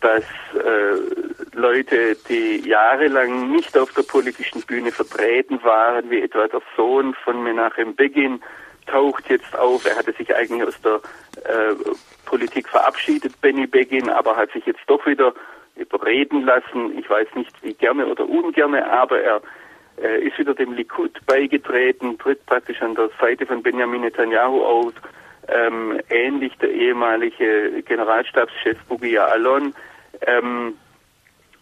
dass 0.01 0.23
äh, 0.53 1.55
Leute, 1.55 2.15
die 2.29 2.67
jahrelang 2.67 3.51
nicht 3.51 3.77
auf 3.77 3.91
der 3.93 4.03
politischen 4.03 4.61
Bühne 4.61 4.91
vertreten 4.91 5.63
waren, 5.63 6.09
wie 6.09 6.21
etwa 6.21 6.47
der 6.47 6.61
Sohn 6.75 7.15
von 7.23 7.43
Menachem 7.43 7.95
Begin, 7.95 8.41
taucht 8.87 9.29
jetzt 9.29 9.57
auf. 9.57 9.85
Er 9.85 9.95
hatte 9.95 10.13
sich 10.13 10.35
eigentlich 10.35 10.63
aus 10.63 10.79
der 10.81 11.01
äh, 11.43 11.75
Politik 12.25 12.69
verabschiedet, 12.69 13.39
Benny 13.41 13.67
Begin, 13.67 14.09
aber 14.09 14.35
hat 14.35 14.51
sich 14.51 14.65
jetzt 14.65 14.81
doch 14.87 15.05
wieder 15.05 15.33
überreden 15.75 16.45
lassen. 16.45 16.97
Ich 16.97 17.09
weiß 17.09 17.27
nicht, 17.35 17.51
wie 17.63 17.73
gerne 17.73 18.05
oder 18.05 18.27
ungerne, 18.27 18.89
aber 18.89 19.21
er 19.21 19.41
äh, 20.01 20.27
ist 20.27 20.37
wieder 20.37 20.53
dem 20.53 20.73
Likud 20.73 21.11
beigetreten, 21.25 22.17
tritt 22.17 22.45
praktisch 22.45 22.81
an 22.81 22.95
der 22.95 23.09
Seite 23.19 23.45
von 23.45 23.63
Benjamin 23.63 24.01
Netanyahu 24.01 24.63
auf. 24.63 24.93
Ähm, 25.47 25.99
ähnlich 26.09 26.57
der 26.57 26.71
ehemalige 26.71 27.83
Generalstabschef 27.83 28.77
Bugia 28.87 29.25
Alon. 29.25 29.73
Ähm, 30.25 30.73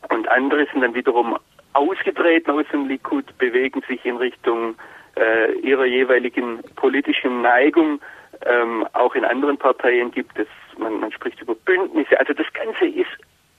und 0.09 0.27
andere 0.29 0.65
sind 0.71 0.81
dann 0.81 0.95
wiederum 0.95 1.37
ausgetreten 1.73 2.51
aus 2.51 2.65
dem 2.71 2.87
Likud, 2.87 3.37
bewegen 3.37 3.81
sich 3.87 4.05
in 4.05 4.17
Richtung 4.17 4.75
äh, 5.15 5.51
ihrer 5.59 5.85
jeweiligen 5.85 6.61
politischen 6.75 7.41
Neigung. 7.41 7.99
Ähm, 8.45 8.85
auch 8.93 9.15
in 9.15 9.25
anderen 9.25 9.57
Parteien 9.57 10.11
gibt 10.11 10.37
es, 10.39 10.47
man, 10.77 10.99
man 10.99 11.11
spricht 11.11 11.41
über 11.41 11.55
Bündnisse. 11.55 12.19
Also 12.19 12.33
das 12.33 12.47
Ganze 12.53 12.85
ist 12.85 13.11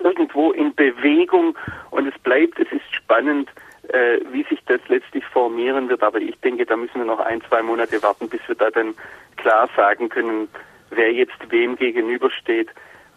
irgendwo 0.04 0.52
in 0.52 0.74
Bewegung 0.74 1.56
und 1.90 2.06
es 2.06 2.18
bleibt, 2.20 2.60
es 2.60 2.70
ist 2.70 2.94
spannend, 2.94 3.50
äh, 3.88 4.18
wie 4.30 4.44
sich 4.44 4.60
das 4.66 4.80
letztlich 4.88 5.24
formieren 5.26 5.88
wird. 5.88 6.02
Aber 6.02 6.20
ich 6.20 6.38
denke, 6.40 6.64
da 6.66 6.76
müssen 6.76 6.96
wir 6.96 7.04
noch 7.04 7.20
ein, 7.20 7.42
zwei 7.48 7.62
Monate 7.62 8.02
warten, 8.02 8.28
bis 8.28 8.40
wir 8.46 8.54
da 8.54 8.70
dann 8.70 8.94
klar 9.36 9.68
sagen 9.76 10.08
können, 10.08 10.48
wer 10.90 11.12
jetzt 11.12 11.50
wem 11.50 11.76
gegenübersteht. 11.76 12.68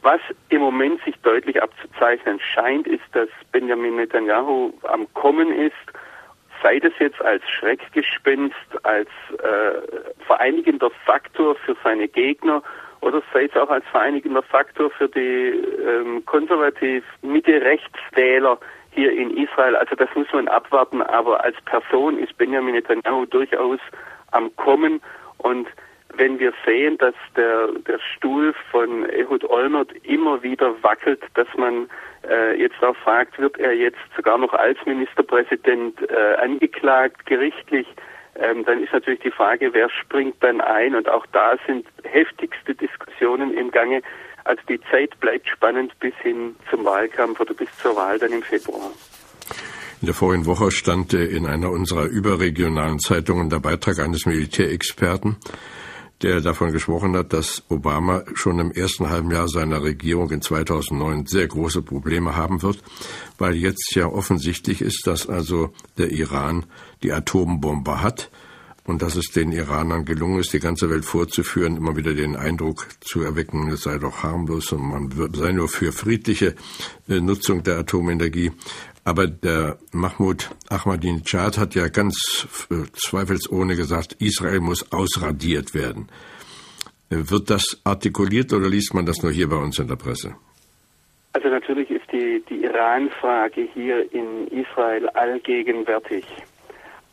Was 0.01 0.21
im 0.49 0.61
Moment 0.61 1.03
sich 1.03 1.15
deutlich 1.23 1.61
abzuzeichnen 1.61 2.39
scheint, 2.39 2.87
ist, 2.87 3.03
dass 3.13 3.29
Benjamin 3.51 3.97
Netanyahu 3.97 4.71
am 4.83 5.11
Kommen 5.13 5.51
ist, 5.51 5.73
sei 6.61 6.79
das 6.79 6.93
jetzt 6.99 7.21
als 7.21 7.43
Schreckgespenst, 7.49 8.55
als 8.83 9.09
äh, 9.43 10.25
vereinigender 10.25 10.89
Faktor 11.05 11.55
für 11.55 11.75
seine 11.83 12.07
Gegner 12.07 12.63
oder 13.01 13.21
sei 13.33 13.45
es 13.45 13.55
auch 13.55 13.69
als 13.69 13.85
vereinigender 13.91 14.43
Faktor 14.43 14.89
für 14.91 15.07
die 15.09 15.63
ähm, 15.85 16.25
konservativ 16.25 17.03
Mitte-Rechts-Wähler 17.21 18.57
hier 18.91 19.11
in 19.11 19.37
Israel. 19.37 19.75
Also 19.75 19.95
das 19.95 20.09
muss 20.15 20.27
man 20.33 20.47
abwarten, 20.47 21.01
aber 21.01 21.43
als 21.43 21.55
Person 21.65 22.17
ist 22.19 22.37
Benjamin 22.37 22.75
Netanyahu 22.75 23.25
durchaus 23.25 23.79
am 24.31 24.55
Kommen 24.55 25.01
und 25.37 25.67
wenn 26.15 26.39
wir 26.39 26.53
sehen, 26.65 26.97
dass 26.97 27.13
der, 27.35 27.67
der 27.87 27.99
Stuhl 27.99 28.53
von 28.71 29.07
Ehud 29.09 29.43
Olmert 29.49 29.91
immer 30.03 30.41
wieder 30.41 30.73
wackelt, 30.81 31.21
dass 31.35 31.47
man 31.57 31.89
äh, 32.27 32.59
jetzt 32.59 32.81
auch 32.83 32.95
fragt, 32.97 33.37
wird 33.39 33.57
er 33.59 33.73
jetzt 33.73 33.99
sogar 34.15 34.37
noch 34.37 34.53
als 34.53 34.77
Ministerpräsident 34.85 36.01
äh, 36.09 36.35
angeklagt, 36.41 37.25
gerichtlich, 37.25 37.87
ähm, 38.39 38.63
dann 38.65 38.83
ist 38.83 38.93
natürlich 38.93 39.21
die 39.21 39.31
Frage, 39.31 39.73
wer 39.73 39.89
springt 39.89 40.35
dann 40.41 40.61
ein? 40.61 40.95
Und 40.95 41.09
auch 41.09 41.25
da 41.31 41.55
sind 41.65 41.85
heftigste 42.03 42.75
Diskussionen 42.75 43.53
im 43.53 43.71
Gange. 43.71 44.01
Also 44.43 44.61
die 44.69 44.79
Zeit 44.91 45.19
bleibt 45.19 45.47
spannend 45.49 45.97
bis 45.99 46.13
hin 46.21 46.55
zum 46.69 46.85
Wahlkampf 46.85 47.39
oder 47.39 47.53
bis 47.53 47.69
zur 47.77 47.95
Wahl 47.95 48.17
dann 48.19 48.31
im 48.31 48.43
Februar. 48.43 48.91
In 49.99 50.05
der 50.05 50.15
vorigen 50.15 50.45
Woche 50.45 50.69
stand 50.71 51.13
in 51.13 51.47
einer 51.47 51.71
unserer 51.71 52.05
überregionalen 52.05 52.99
Zeitungen 52.99 53.49
der 53.49 53.59
Beitrag 53.59 53.99
eines 53.99 54.27
Militärexperten, 54.27 55.37
der 56.21 56.41
davon 56.41 56.71
gesprochen 56.71 57.15
hat, 57.15 57.33
dass 57.33 57.63
Obama 57.69 58.23
schon 58.33 58.59
im 58.59 58.71
ersten 58.71 59.09
halben 59.09 59.31
Jahr 59.31 59.47
seiner 59.47 59.83
Regierung 59.83 60.31
in 60.31 60.41
2009 60.41 61.27
sehr 61.27 61.47
große 61.47 61.81
Probleme 61.83 62.35
haben 62.35 62.61
wird, 62.63 62.83
weil 63.37 63.55
jetzt 63.55 63.93
ja 63.95 64.07
offensichtlich 64.07 64.81
ist, 64.81 65.05
dass 65.05 65.27
also 65.27 65.73
der 65.97 66.11
Iran 66.11 66.65
die 67.03 67.13
Atombombe 67.13 68.01
hat 68.01 68.31
und 68.87 69.01
dass 69.01 69.15
es 69.15 69.31
den 69.31 69.51
Iranern 69.51 70.05
gelungen 70.05 70.39
ist, 70.39 70.53
die 70.53 70.59
ganze 70.59 70.89
Welt 70.89 71.05
vorzuführen, 71.05 71.77
immer 71.77 71.95
wieder 71.97 72.13
den 72.13 72.35
Eindruck 72.35 72.87
zu 73.01 73.21
erwecken, 73.21 73.69
es 73.69 73.81
sei 73.81 73.99
doch 73.99 74.23
harmlos 74.23 74.71
und 74.71 74.81
man 74.81 75.33
sei 75.33 75.51
nur 75.51 75.67
für 75.67 75.91
friedliche 75.91 76.55
äh, 77.07 77.19
Nutzung 77.19 77.63
der 77.63 77.77
Atomenergie. 77.77 78.53
Aber 79.07 79.25
der 79.25 79.77
Mahmoud 79.93 80.49
Ahmadinejad 80.67 81.57
hat 81.57 81.75
ja 81.75 81.87
ganz 81.87 82.67
äh, 82.69 82.83
zweifelsohne 82.91 83.77
gesagt, 83.77 84.17
Israel 84.19 84.59
muss 84.59 84.91
ausradiert 84.91 85.73
werden. 85.73 86.09
Äh, 87.09 87.31
wird 87.31 87.49
das 87.49 87.79
artikuliert 87.85 88.51
oder 88.51 88.67
liest 88.67 88.93
man 88.93 89.05
das 89.05 89.23
nur 89.23 89.31
hier 89.31 89.47
bei 89.47 89.55
uns 89.55 89.79
in 89.79 89.87
der 89.87 89.95
Presse? 89.95 90.35
Also 91.31 91.47
natürlich 91.47 91.89
ist 91.89 92.11
die, 92.11 92.43
die 92.49 92.65
Iran-Frage 92.65 93.69
hier 93.73 94.11
in 94.11 94.47
Israel 94.47 95.07
allgegenwärtig. 95.13 96.25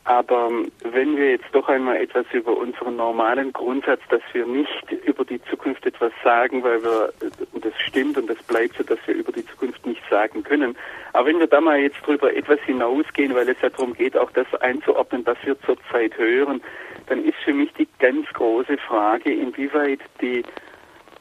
Aber 0.05 0.51
wenn 0.83 1.17
wir 1.17 1.31
jetzt 1.31 1.47
doch 1.51 1.67
einmal 1.67 1.97
etwas 1.97 2.27
über 2.31 2.55
unseren 2.55 2.95
normalen 2.95 3.51
Grundsatz, 3.51 4.01
dass 4.09 4.21
wir 4.33 4.45
nicht 4.45 4.91
über 5.03 5.25
die 5.25 5.41
Zukunft 5.45 5.83
etwas 5.83 6.11
sagen, 6.23 6.63
weil 6.63 6.83
wir, 6.83 7.11
und 7.53 7.65
das 7.65 7.73
stimmt 7.79 8.15
und 8.19 8.29
das 8.29 8.41
bleibt 8.43 8.77
so, 8.77 8.83
dass 8.83 8.99
wir 9.07 9.15
über 9.15 9.31
die 9.31 9.45
Zukunft 9.47 9.83
nichts 9.83 10.07
sagen 10.07 10.43
können. 10.43 10.77
Aber 11.13 11.27
wenn 11.27 11.39
wir 11.39 11.47
da 11.47 11.59
mal 11.59 11.79
jetzt 11.79 12.05
drüber 12.05 12.31
etwas 12.35 12.59
hinausgehen, 12.61 13.33
weil 13.33 13.49
es 13.49 13.59
ja 13.61 13.69
darum 13.69 13.93
geht, 13.93 14.15
auch 14.15 14.29
das 14.31 14.45
einzuordnen, 14.61 15.25
was 15.25 15.37
wir 15.43 15.59
zurzeit 15.61 16.15
hören, 16.19 16.61
dann 17.07 17.25
ist 17.25 17.37
für 17.43 17.53
mich 17.53 17.73
die 17.73 17.87
ganz 17.97 18.27
große 18.33 18.77
Frage, 18.77 19.33
inwieweit 19.33 20.01
die 20.21 20.43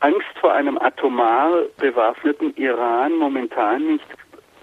Angst 0.01 0.39
vor 0.39 0.53
einem 0.53 0.77
atomar 0.77 1.63
bewaffneten 1.79 2.55
Iran 2.57 3.15
momentan 3.15 3.87
nicht 3.87 4.05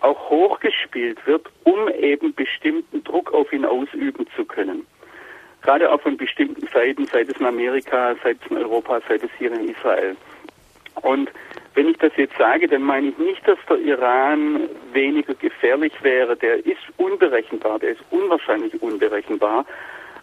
auch 0.02 0.30
hochgespielt 0.30 1.26
wird, 1.26 1.48
um 1.64 1.88
eben 1.90 2.34
bestimmten 2.34 3.04
Druck 3.04 3.34
auf 3.34 3.52
ihn 3.54 3.66
ausüben 3.66 4.26
zu 4.36 4.46
können. 4.46 4.86
Gerade 5.62 5.92
auch 5.92 6.02
von 6.02 6.18
bestimmten 6.18 6.68
Seiten, 6.68 7.06
sei 7.06 7.22
es 7.22 7.40
in 7.40 7.46
Amerika, 7.46 8.16
sei 8.24 8.32
es 8.32 8.52
in 8.52 8.58
Europa, 8.58 9.00
sei 9.08 9.16
es 9.16 9.30
hier 9.38 9.52
in 9.52 9.70
Israel. 9.70 10.16
Und 11.04 11.32
wenn 11.76 11.90
ich 11.90 11.98
das 11.98 12.12
jetzt 12.18 12.38
sage, 12.38 12.68
dann 12.68 12.82
meine 12.82 13.10
ich 13.10 13.18
nicht, 13.18 13.48
dass 13.48 13.60
der 13.70 13.78
Iran 13.78 14.68
weniger 14.92 15.36
gefährlich 15.36 15.94
wäre. 16.02 16.36
Der 16.36 16.66
ist 16.66 16.82
unberechenbar, 16.98 17.80
der 17.80 17.92
ist 17.92 18.04
unwahrscheinlich 18.10 18.82
unberechenbar. 18.82 19.66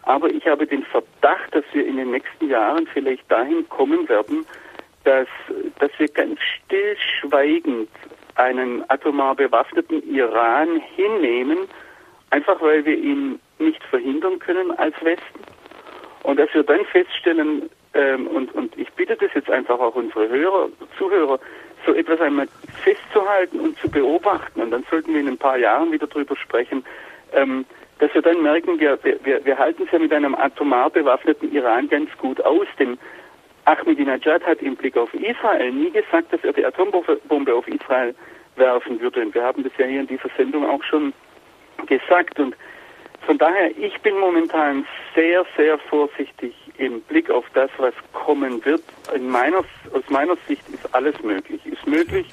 Aber 0.02 0.28
ich 0.28 0.46
habe 0.46 0.66
den 0.66 0.82
Verdacht, 0.84 1.54
dass 1.54 1.64
wir 1.72 1.86
in 1.86 1.96
den 1.96 2.10
nächsten 2.10 2.48
Jahren 2.48 2.86
vielleicht 2.86 3.30
dahin 3.30 3.68
kommen 3.68 4.08
werden, 4.08 4.44
dass, 5.04 5.28
dass 5.78 5.90
wir 5.98 6.08
ganz 6.08 6.38
stillschweigend 6.40 7.88
einen 8.38 8.88
atomar 8.88 9.34
bewaffneten 9.34 10.02
Iran 10.08 10.80
hinnehmen, 10.94 11.58
einfach 12.30 12.60
weil 12.62 12.84
wir 12.84 12.96
ihn 12.96 13.40
nicht 13.58 13.82
verhindern 13.84 14.38
können 14.38 14.70
als 14.78 14.94
Westen. 15.02 15.40
Und 16.22 16.38
dass 16.38 16.52
wir 16.54 16.62
dann 16.62 16.84
feststellen, 16.86 17.68
ähm, 17.94 18.26
und, 18.28 18.54
und 18.54 18.76
ich 18.78 18.90
bitte 18.92 19.16
das 19.16 19.30
jetzt 19.34 19.50
einfach 19.50 19.78
auch 19.80 19.94
unsere 19.96 20.28
Hörer, 20.28 20.68
Zuhörer, 20.96 21.40
so 21.84 21.94
etwas 21.94 22.20
einmal 22.20 22.48
festzuhalten 22.82 23.60
und 23.60 23.78
zu 23.78 23.90
beobachten. 23.90 24.60
Und 24.60 24.70
dann 24.70 24.84
sollten 24.90 25.12
wir 25.12 25.20
in 25.20 25.28
ein 25.28 25.38
paar 25.38 25.58
Jahren 25.58 25.90
wieder 25.90 26.06
darüber 26.06 26.36
sprechen, 26.36 26.84
ähm, 27.32 27.64
dass 27.98 28.14
wir 28.14 28.22
dann 28.22 28.42
merken, 28.42 28.78
wir, 28.78 28.98
wir, 29.02 29.44
wir 29.44 29.58
halten 29.58 29.84
es 29.84 29.90
ja 29.90 29.98
mit 29.98 30.12
einem 30.12 30.34
atomar 30.36 30.90
bewaffneten 30.90 31.52
Iran 31.52 31.88
ganz 31.88 32.10
gut 32.18 32.40
aus, 32.42 32.66
denn 32.78 32.98
Ahmadinejad 33.68 34.42
hat 34.44 34.62
im 34.62 34.76
Blick 34.76 34.96
auf 34.96 35.12
Israel 35.12 35.70
nie 35.72 35.90
gesagt, 35.90 36.32
dass 36.32 36.42
er 36.42 36.54
die 36.54 36.64
Atombombe 36.64 37.54
auf 37.54 37.68
Israel 37.68 38.14
werfen 38.56 38.98
würde. 39.00 39.20
Und 39.20 39.34
wir 39.34 39.42
haben 39.42 39.62
das 39.62 39.72
ja 39.76 39.86
hier 39.86 40.00
in 40.00 40.06
dieser 40.06 40.30
Sendung 40.36 40.66
auch 40.66 40.82
schon 40.82 41.12
gesagt. 41.86 42.40
Und 42.40 42.56
von 43.26 43.36
daher, 43.36 43.70
ich 43.76 44.00
bin 44.00 44.18
momentan 44.18 44.86
sehr, 45.14 45.44
sehr 45.56 45.78
vorsichtig 45.78 46.54
im 46.78 47.02
Blick 47.02 47.30
auf 47.30 47.44
das, 47.52 47.70
was 47.76 47.92
kommen 48.14 48.64
wird. 48.64 48.82
In 49.14 49.28
meiner, 49.28 49.58
aus 49.92 50.08
meiner 50.08 50.36
Sicht 50.46 50.66
ist 50.70 50.94
alles 50.94 51.20
möglich. 51.22 51.60
Ist 51.66 51.86
möglich, 51.86 52.26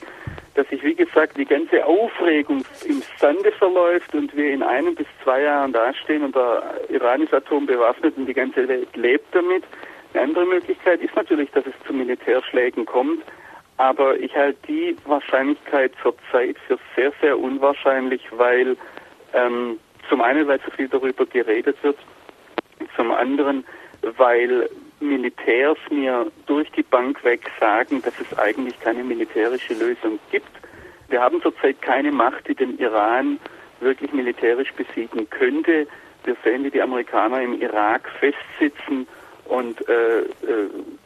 dass 0.54 0.70
sich, 0.70 0.82
wie 0.84 0.96
gesagt, 0.96 1.36
die 1.36 1.46
ganze 1.46 1.86
Aufregung 1.86 2.64
im 2.86 3.04
Sande 3.20 3.52
verläuft 3.52 4.16
und 4.16 4.34
wir 4.38 4.52
in 4.52 4.64
einem 4.64 4.96
bis 4.96 5.08
zwei 5.22 5.42
Jahren 5.42 5.74
dastehen 5.74 6.24
und 6.24 6.34
der 6.34 6.64
Iran 6.90 7.24
ist 7.24 7.34
atombewaffnet 7.34 8.16
und 8.16 8.26
die 8.26 8.34
ganze 8.34 8.66
Welt 8.70 8.96
lebt 8.96 9.36
damit. 9.36 9.66
Eine 10.16 10.24
andere 10.24 10.46
Möglichkeit 10.46 11.02
ist 11.02 11.14
natürlich, 11.14 11.52
dass 11.52 11.66
es 11.66 11.74
zu 11.86 11.92
Militärschlägen 11.92 12.86
kommt, 12.86 13.22
aber 13.76 14.18
ich 14.18 14.34
halte 14.34 14.58
die 14.66 14.96
Wahrscheinlichkeit 15.04 15.92
zurzeit 16.02 16.56
für 16.68 16.80
sehr, 16.96 17.12
sehr 17.20 17.38
unwahrscheinlich, 17.38 18.22
weil 18.32 18.78
ähm, 19.34 19.78
zum 20.08 20.22
einen, 20.22 20.48
weil 20.48 20.62
so 20.64 20.72
viel 20.72 20.88
darüber 20.88 21.26
geredet 21.26 21.76
wird, 21.84 21.98
zum 22.96 23.12
anderen, 23.12 23.66
weil 24.16 24.70
Militärs 25.02 25.78
mir 25.90 26.32
durch 26.46 26.72
die 26.72 26.84
Bank 26.84 27.22
weg 27.26 27.52
sagen, 27.60 28.02
dass 28.02 28.14
es 28.18 28.40
eigentlich 28.40 28.80
keine 28.80 29.04
militärische 29.04 29.74
Lösung 29.74 30.18
gibt. 30.32 30.48
Wir 31.10 31.20
haben 31.20 31.42
zurzeit 31.42 31.82
keine 31.82 32.14
Macht, 32.14 32.48
die 32.48 32.56
den 32.56 32.80
Iran 32.80 33.38
wirklich 33.82 34.14
militärisch 34.14 34.72
besiegen 34.76 35.30
könnte. 35.30 35.88
Wir 36.24 36.38
sehen, 36.42 36.64
wie 36.64 36.72
die 36.72 36.82
Amerikaner 36.82 37.42
im 37.42 37.60
Irak 37.62 38.10
festsitzen 38.22 39.06
und 39.46 39.88
äh, 39.88 40.20
äh, 40.20 40.26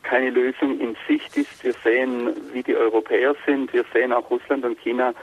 keine 0.04 0.30
Lösung 0.30 0.80
in 0.80 0.96
Sicht 1.08 1.36
ist. 1.38 1.64
Wir 1.64 1.74
sehen, 1.84 2.30
wie 2.54 2.64
die 2.64 2.76
Europäer 2.76 3.36
sind. 3.46 3.72
Wir 3.74 3.84
sehen 3.94 4.14
auch 4.14 4.30
Russland 4.30 4.66
und 4.66 4.80
China. 4.80 5.14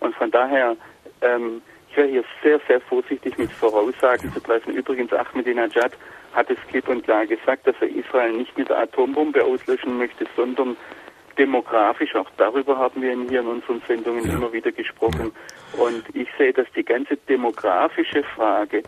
Und 0.00 0.14
von 0.14 0.30
daher, 0.30 0.76
ähm, 1.22 1.62
ich 1.90 1.96
wäre 1.96 2.08
hier 2.08 2.24
sehr, 2.42 2.60
sehr 2.68 2.80
vorsichtig 2.82 3.38
mit 3.38 3.50
Voraussagen 3.50 4.32
zu 4.32 4.40
treffen. 4.40 4.74
Übrigens, 4.74 5.12
Ahmadinejad 5.12 5.92
hat 6.34 6.50
es 6.50 6.58
klipp 6.68 6.88
und 6.88 7.02
klar 7.04 7.26
gesagt, 7.26 7.66
dass 7.66 7.76
er 7.80 7.88
Israel 7.88 8.32
nicht 8.32 8.56
mit 8.58 8.68
der 8.68 8.80
Atombombe 8.80 9.42
auslöschen 9.42 9.96
möchte, 9.96 10.26
sondern 10.36 10.76
demografisch, 11.38 12.14
auch 12.14 12.30
darüber 12.36 12.76
haben 12.78 13.00
wir 13.02 13.16
hier 13.28 13.40
in 13.40 13.46
unseren 13.46 13.80
Sendungen 13.86 14.26
ja. 14.26 14.34
immer 14.34 14.52
wieder 14.52 14.72
gesprochen. 14.72 15.32
Und 15.78 16.04
ich 16.14 16.28
sehe, 16.38 16.52
dass 16.52 16.66
die 16.74 16.84
ganze 16.84 17.16
demografische 17.16 18.22
Frage 18.22 18.82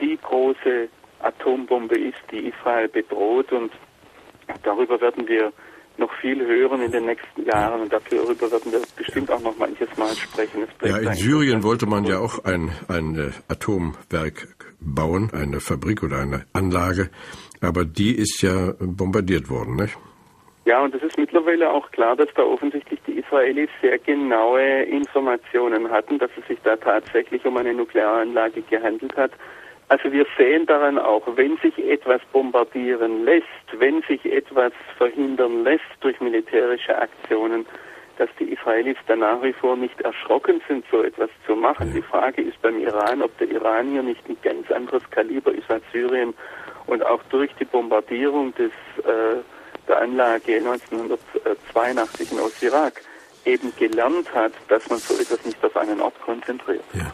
die 0.00 0.18
große 0.20 0.88
Atombombe 1.20 1.98
ist, 1.98 2.18
die 2.30 2.48
Israel 2.48 2.88
bedroht 2.88 3.52
und 3.52 3.72
darüber 4.62 5.00
werden 5.00 5.26
wir 5.28 5.52
noch 5.98 6.12
viel 6.20 6.46
hören 6.46 6.80
in 6.82 6.92
den 6.92 7.06
nächsten 7.06 7.44
Jahren 7.44 7.82
und 7.82 7.92
darüber 7.92 8.50
werden 8.50 8.72
wir 8.72 8.80
bestimmt 8.96 9.30
auch 9.30 9.40
noch 9.40 9.56
manches 9.58 9.88
Mal 9.96 10.14
sprechen. 10.14 10.66
Ja, 10.82 10.98
in 10.98 11.14
Syrien 11.14 11.62
wollte 11.64 11.86
man 11.86 12.04
ja 12.04 12.18
auch 12.18 12.44
ein, 12.44 12.70
ein 12.88 13.16
äh, 13.16 13.30
Atomwerk 13.48 14.46
bauen, 14.80 15.30
eine 15.32 15.60
Fabrik 15.60 16.02
oder 16.02 16.18
eine 16.18 16.46
Anlage, 16.52 17.10
aber 17.60 17.84
die 17.84 18.14
ist 18.14 18.42
ja 18.42 18.74
bombardiert 18.78 19.50
worden, 19.50 19.76
nicht? 19.76 19.98
Ja, 20.68 20.82
und 20.82 20.94
es 20.94 21.02
ist 21.02 21.16
mittlerweile 21.16 21.70
auch 21.70 21.90
klar, 21.92 22.14
dass 22.14 22.28
da 22.34 22.42
offensichtlich 22.42 23.00
die 23.06 23.18
Israelis 23.18 23.70
sehr 23.80 23.98
genaue 23.98 24.82
Informationen 24.82 25.90
hatten, 25.90 26.18
dass 26.18 26.30
es 26.38 26.46
sich 26.46 26.58
da 26.62 26.76
tatsächlich 26.76 27.42
um 27.46 27.56
eine 27.56 27.72
Nuklearanlage 27.72 28.60
gehandelt 28.62 29.16
hat. 29.16 29.32
Also 29.88 30.12
wir 30.12 30.26
sehen 30.36 30.66
daran 30.66 30.98
auch, 30.98 31.22
wenn 31.36 31.56
sich 31.58 31.78
etwas 31.78 32.20
bombardieren 32.32 33.24
lässt, 33.24 33.46
wenn 33.78 34.02
sich 34.02 34.24
etwas 34.26 34.72
verhindern 34.98 35.64
lässt 35.64 35.84
durch 36.00 36.20
militärische 36.20 36.96
Aktionen, 36.96 37.64
dass 38.18 38.28
die 38.38 38.52
Israelis 38.52 38.96
da 39.06 39.16
nach 39.16 39.42
wie 39.42 39.52
vor 39.52 39.76
nicht 39.76 39.98
erschrocken 40.02 40.60
sind, 40.68 40.84
so 40.90 41.02
etwas 41.02 41.30
zu 41.46 41.54
machen. 41.54 41.94
Die 41.94 42.02
Frage 42.02 42.42
ist 42.42 42.60
beim 42.60 42.78
Iran, 42.80 43.22
ob 43.22 43.36
der 43.38 43.48
Iran 43.50 43.90
hier 43.90 44.02
nicht 44.02 44.28
ein 44.28 44.36
ganz 44.42 44.70
anderes 44.70 45.08
Kaliber 45.10 45.52
ist 45.52 45.70
als 45.70 45.84
Syrien 45.92 46.34
und 46.86 47.06
auch 47.06 47.22
durch 47.30 47.50
die 47.58 47.64
Bombardierung 47.64 48.54
des, 48.56 48.72
äh, 49.04 49.36
der 49.86 50.02
Anlage 50.02 50.56
1982 50.56 52.32
in 52.32 52.40
Ost-Irak 52.40 53.00
eben 53.46 53.72
gelernt 53.76 54.34
hat, 54.34 54.52
dass 54.68 54.88
man 54.90 54.98
so 54.98 55.14
etwas 55.14 55.44
nicht 55.46 55.64
auf 55.64 55.76
einen 55.76 56.00
Ort 56.00 56.20
konzentriert. 56.20 56.84
Ja. 56.92 57.12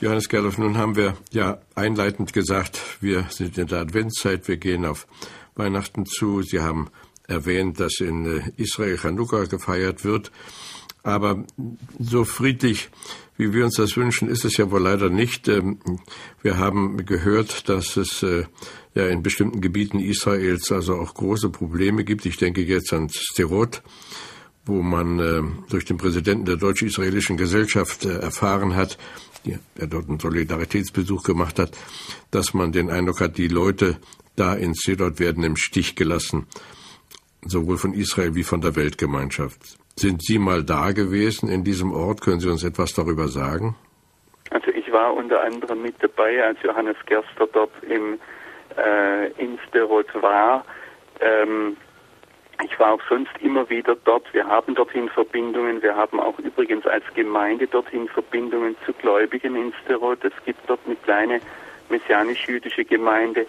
Johannes 0.00 0.28
Gerloff, 0.28 0.58
nun 0.58 0.78
haben 0.78 0.94
wir 0.94 1.16
ja 1.32 1.58
einleitend 1.74 2.32
gesagt, 2.32 2.80
wir 3.00 3.26
sind 3.30 3.58
in 3.58 3.66
der 3.66 3.80
Adventszeit, 3.80 4.46
wir 4.46 4.56
gehen 4.56 4.84
auf 4.84 5.08
Weihnachten 5.56 6.06
zu. 6.06 6.42
Sie 6.42 6.60
haben 6.60 6.88
erwähnt, 7.26 7.80
dass 7.80 7.98
in 7.98 8.24
äh, 8.24 8.42
Israel 8.56 8.96
Chanukka 8.96 9.46
gefeiert 9.46 10.04
wird. 10.04 10.30
Aber 11.02 11.44
so 11.98 12.22
friedlich, 12.22 12.90
wie 13.36 13.52
wir 13.52 13.64
uns 13.64 13.74
das 13.74 13.96
wünschen, 13.96 14.28
ist 14.28 14.44
es 14.44 14.56
ja 14.56 14.70
wohl 14.70 14.82
leider 14.82 15.10
nicht. 15.10 15.48
Ähm, 15.48 15.80
wir 16.42 16.58
haben 16.58 17.04
gehört, 17.04 17.68
dass 17.68 17.96
es 17.96 18.22
äh, 18.22 18.44
ja 18.94 19.08
in 19.08 19.24
bestimmten 19.24 19.60
Gebieten 19.60 19.98
Israels 19.98 20.70
also 20.70 20.94
auch 20.94 21.14
große 21.14 21.50
Probleme 21.50 22.04
gibt. 22.04 22.24
Ich 22.24 22.36
denke 22.36 22.62
jetzt 22.62 22.92
an 22.92 23.08
Sterot, 23.10 23.82
wo 24.64 24.80
man 24.80 25.18
äh, 25.18 25.42
durch 25.70 25.86
den 25.86 25.96
Präsidenten 25.96 26.44
der 26.44 26.56
deutsch-israelischen 26.56 27.36
Gesellschaft 27.36 28.04
erfahren 28.04 28.76
hat, 28.76 28.96
der 29.44 29.86
dort 29.86 30.08
einen 30.08 30.18
Solidaritätsbesuch 30.18 31.22
gemacht 31.22 31.58
hat, 31.58 31.70
dass 32.30 32.54
man 32.54 32.72
den 32.72 32.90
Eindruck 32.90 33.20
hat, 33.20 33.38
die 33.38 33.48
Leute 33.48 33.96
da 34.36 34.54
in 34.54 34.74
Sedot 34.74 35.20
werden 35.20 35.44
im 35.44 35.56
Stich 35.56 35.96
gelassen, 35.96 36.46
sowohl 37.42 37.78
von 37.78 37.92
Israel 37.92 38.34
wie 38.34 38.44
von 38.44 38.60
der 38.60 38.76
Weltgemeinschaft. 38.76 39.78
Sind 39.96 40.22
Sie 40.22 40.38
mal 40.38 40.62
da 40.62 40.92
gewesen 40.92 41.48
in 41.48 41.64
diesem 41.64 41.92
Ort? 41.92 42.20
Können 42.20 42.40
Sie 42.40 42.48
uns 42.48 42.62
etwas 42.62 42.92
darüber 42.94 43.26
sagen? 43.28 43.74
Also 44.50 44.68
ich 44.70 44.90
war 44.92 45.12
unter 45.14 45.42
anderem 45.42 45.82
mit 45.82 45.96
dabei, 46.00 46.44
als 46.44 46.58
Johannes 46.62 46.96
Gerster 47.06 47.48
dort 47.52 47.72
im, 47.82 48.18
äh, 48.76 49.30
in 49.42 49.58
Sderot 49.66 50.06
war. 50.22 50.64
Ähm, 51.20 51.76
Ich 52.64 52.78
war 52.78 52.92
auch 52.92 53.00
sonst 53.08 53.30
immer 53.40 53.68
wieder 53.70 53.96
dort. 54.04 54.32
Wir 54.34 54.46
haben 54.46 54.74
dorthin 54.74 55.08
Verbindungen. 55.08 55.80
Wir 55.80 55.94
haben 55.94 56.18
auch 56.18 56.38
übrigens 56.38 56.86
als 56.86 57.04
Gemeinde 57.14 57.66
dorthin 57.68 58.08
Verbindungen 58.08 58.76
zu 58.84 58.92
Gläubigen 58.94 59.54
in 59.54 59.72
Sterot. 59.84 60.24
Es 60.24 60.32
gibt 60.44 60.68
dort 60.68 60.80
eine 60.86 60.96
kleine 60.96 61.40
messianisch-jüdische 61.88 62.84
Gemeinde. 62.84 63.46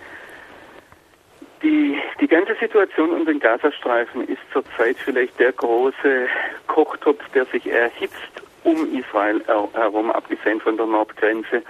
Die, 1.63 1.97
die 2.21 2.27
ganze 2.27 2.55
Situation 2.55 3.09
um 3.11 3.25
den 3.25 3.39
Gazastreifen 3.39 4.27
ist 4.27 4.41
zurzeit 4.53 4.97
vielleicht 4.97 5.39
der 5.39 5.51
große 5.51 6.27
Kochtopf, 6.67 7.21
der 7.33 7.45
sich 7.45 7.67
erhitzt 7.67 8.43
um 8.63 8.97
Israel 8.97 9.43
herum, 9.73 10.11
abgesehen 10.11 10.61
von 10.61 10.77
der 10.77 10.85
Nordgrenze. 10.85 11.63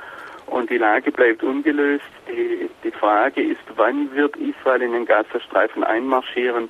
Und 0.47 0.69
die 0.69 0.77
Lage 0.77 1.11
bleibt 1.11 1.43
ungelöst. 1.43 2.05
Die, 2.27 2.69
die 2.83 2.91
Frage 2.91 3.41
ist, 3.41 3.61
wann 3.75 4.13
wird 4.13 4.35
Israel 4.35 4.81
in 4.81 4.91
den 4.91 5.05
Gazastreifen 5.05 5.83
einmarschieren? 5.83 6.69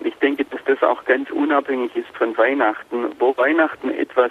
Und 0.00 0.06
ich 0.06 0.14
denke, 0.16 0.44
dass 0.44 0.60
das 0.64 0.82
auch 0.82 1.04
ganz 1.04 1.30
unabhängig 1.30 1.94
ist 1.96 2.08
von 2.16 2.36
Weihnachten. 2.36 3.06
Wo 3.18 3.36
Weihnachten 3.36 3.90
etwas 3.90 4.30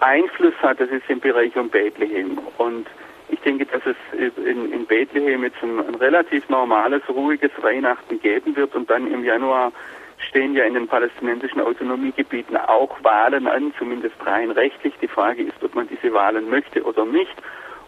Einfluss 0.00 0.54
hat, 0.62 0.80
das 0.80 0.90
ist 0.90 1.08
im 1.08 1.20
Bereich 1.20 1.56
um 1.56 1.68
Bethlehem. 1.68 2.38
Und 2.58 2.86
ich 3.28 3.40
denke, 3.40 3.66
dass 3.66 3.82
es 3.84 3.96
in, 4.38 4.72
in 4.72 4.86
Bethlehem 4.86 5.42
jetzt 5.42 5.62
ein, 5.62 5.80
ein, 5.80 5.94
relativ 5.96 6.48
normales, 6.48 7.02
ruhiges 7.08 7.50
Weihnachten 7.60 8.20
geben 8.20 8.54
wird 8.54 8.74
und 8.74 8.88
dann 8.88 9.10
im 9.12 9.24
Januar 9.24 9.72
stehen 10.18 10.54
ja 10.54 10.64
in 10.64 10.74
den 10.74 10.86
palästinensischen 10.86 11.60
Autonomiegebieten 11.60 12.56
auch 12.56 13.02
Wahlen 13.02 13.46
an, 13.46 13.74
zumindest 13.78 14.14
rein 14.24 14.50
rechtlich. 14.50 14.94
Die 15.02 15.08
Frage 15.08 15.42
ist, 15.42 15.62
ob 15.62 15.74
man 15.74 15.88
diese 15.88 16.12
Wahlen 16.12 16.48
möchte 16.48 16.82
oder 16.82 17.04
nicht. 17.04 17.34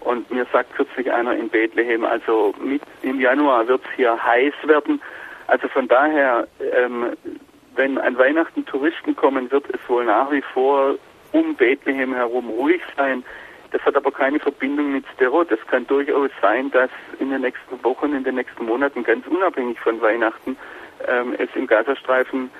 Und 0.01 0.31
mir 0.31 0.47
sagt 0.53 0.75
kürzlich 0.75 1.11
einer 1.13 1.35
in 1.35 1.49
Bethlehem, 1.49 2.05
also 2.05 2.55
mit, 2.61 2.83
im 3.03 3.21
Januar 3.21 3.67
wird 3.67 3.83
es 3.85 3.97
hier 3.97 4.23
heiß 4.23 4.55
werden. 4.65 5.01
Also 5.49 5.67
von 5.69 5.89
daher, 5.89 6.47
ähm, 6.61 7.17
wenn 7.75 7.99
an 7.99 8.17
Weihnachten 8.19 8.65
Touristen 8.67 9.17
kommen, 9.17 9.51
wird 9.51 9.65
es 9.71 9.81
wohl 9.89 10.05
nach 10.05 10.31
wie 10.31 10.43
vor 10.43 10.95
um 11.33 11.55
Bethlehem 11.57 12.15
herum 12.15 12.49
ruhig 12.51 12.83
sein. 12.97 13.25
Das 13.71 13.83
hat 13.83 13.97
aber 13.97 14.11
keine 14.11 14.39
Verbindung 14.41 14.93
mit 14.93 15.05
Sterot. 15.15 15.51
Es 15.51 15.67
kann 15.67 15.87
durchaus 15.87 16.31
sein, 16.41 16.71
dass 16.71 16.91
in 17.19 17.31
den 17.31 17.43
nächsten 17.43 17.83
Wochen, 17.83 18.15
in 18.15 18.25
den 18.25 18.37
nächsten 18.37 18.65
Monaten, 18.67 19.03
ganz 19.03 19.27
unabhängig 19.27 19.79
von 19.81 20.01
Weihnachten, 20.01 20.57
ähm, 21.07 21.35
es 21.39 21.49
im 21.55 21.67
Gazastreifen 21.67 22.51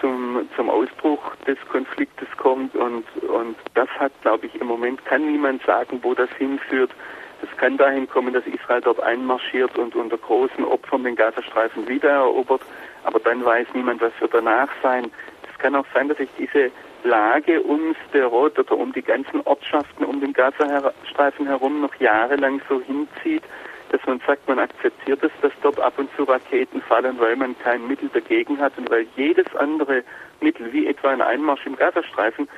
zum, 0.00 0.48
zum 0.54 0.70
Ausbruch 0.70 1.34
des 1.46 1.58
Konfliktes 1.70 2.28
kommt. 2.36 2.76
Und, 2.76 3.04
und 3.22 3.56
das 3.74 3.88
hat, 3.98 4.12
glaube 4.22 4.46
ich, 4.46 4.60
im 4.60 4.68
Moment 4.68 5.04
kann 5.04 5.26
niemand 5.26 5.64
sagen, 5.64 5.98
wo 6.02 6.14
das 6.14 6.30
hinführt. 6.38 6.90
Das 7.40 7.50
kann 7.58 7.76
dahin 7.76 8.08
kommen, 8.08 8.32
dass 8.32 8.46
Israel 8.46 8.80
dort 8.80 9.00
einmarschiert 9.00 9.76
und 9.78 9.94
unter 9.94 10.16
großen 10.16 10.64
Opfern 10.64 11.04
den 11.04 11.16
Gazastreifen 11.16 11.86
wiedererobert. 11.88 12.62
Aber 13.04 13.20
dann 13.20 13.44
weiß 13.44 13.68
niemand, 13.74 14.00
was 14.00 14.12
wird 14.20 14.34
danach 14.34 14.68
sein. 14.82 15.10
Es 15.52 15.58
kann 15.58 15.74
auch 15.74 15.86
sein, 15.94 16.08
dass 16.08 16.18
sich 16.18 16.30
diese 16.38 16.70
Lage 17.04 17.62
um 17.62 17.94
Sterot 18.08 18.58
oder 18.58 18.76
um 18.76 18.92
die 18.92 19.02
ganzen 19.02 19.40
Ortschaften 19.42 20.04
um 20.04 20.20
den 20.20 20.32
Gazastreifen 20.32 21.46
herum 21.46 21.82
noch 21.82 21.94
jahrelang 21.96 22.60
so 22.68 22.80
hinzieht, 22.80 23.42
dass 23.90 24.04
man 24.06 24.20
sagt, 24.26 24.48
man 24.48 24.58
akzeptiert 24.58 25.22
es, 25.22 25.30
dass 25.42 25.52
dort 25.62 25.78
ab 25.78 25.94
und 25.98 26.10
zu 26.16 26.24
Raketen 26.24 26.80
fallen, 26.82 27.18
weil 27.20 27.36
man 27.36 27.56
kein 27.60 27.86
Mittel 27.86 28.08
dagegen 28.12 28.58
hat 28.58 28.72
und 28.76 28.90
weil 28.90 29.06
jedes 29.16 29.46
andere 29.56 30.02
Mittel, 30.40 30.72
wie 30.72 30.86
etwa 30.86 31.10
ein 31.10 31.22
Einmarsch 31.22 31.64
im 31.66 31.76
Gazastreifen, 31.76 32.48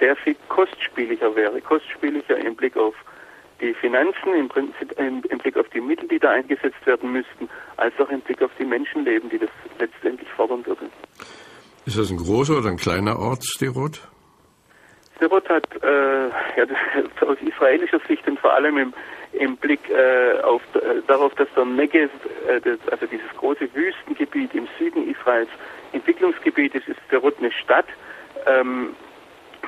sehr 0.00 0.16
viel 0.16 0.36
kostspieliger 0.48 1.34
wäre. 1.36 1.60
Kostspieliger 1.60 2.38
im 2.38 2.56
Blick 2.56 2.76
auf 2.76 2.94
die 3.60 3.74
Finanzen, 3.74 4.34
im, 4.34 4.48
Prinzip, 4.48 4.92
im, 4.98 5.22
im 5.28 5.38
Blick 5.38 5.56
auf 5.56 5.68
die 5.70 5.80
Mittel, 5.80 6.08
die 6.08 6.18
da 6.18 6.30
eingesetzt 6.30 6.84
werden 6.86 7.12
müssten, 7.12 7.48
als 7.76 7.94
auch 7.98 8.08
im 8.10 8.20
Blick 8.20 8.42
auf 8.42 8.50
die 8.58 8.64
Menschenleben, 8.64 9.28
die 9.30 9.38
das 9.38 9.50
letztendlich 9.78 10.28
fordern 10.30 10.64
würde. 10.66 10.86
Ist 11.86 11.98
das 11.98 12.10
ein 12.10 12.18
großer 12.18 12.58
oder 12.58 12.68
ein 12.68 12.76
kleiner 12.76 13.18
Ort, 13.18 13.44
Sderot? 13.44 14.00
Sderot 15.16 15.48
hat 15.48 15.66
äh, 15.82 16.28
ja, 16.28 16.66
aus 17.26 17.38
israelischer 17.40 18.00
Sicht 18.06 18.26
und 18.28 18.38
vor 18.38 18.54
allem 18.54 18.78
im, 18.78 18.94
im 19.32 19.56
Blick 19.56 19.80
äh, 19.90 20.40
auf, 20.42 20.62
äh, 20.74 21.02
darauf, 21.06 21.34
dass 21.34 21.48
der 21.56 21.64
Negev, 21.64 22.10
äh, 22.46 22.60
das, 22.60 22.78
also 22.90 23.06
dieses 23.06 23.28
große 23.36 23.68
Wüstengebiet 23.74 24.54
im 24.54 24.68
Süden 24.78 25.10
Israels, 25.10 25.48
Entwicklungsgebiet 25.92 26.74
ist, 26.74 26.88
ist 26.88 27.00
Sderot 27.06 27.38
eine 27.38 27.50
Stadt 27.52 27.86
ähm, 28.46 28.94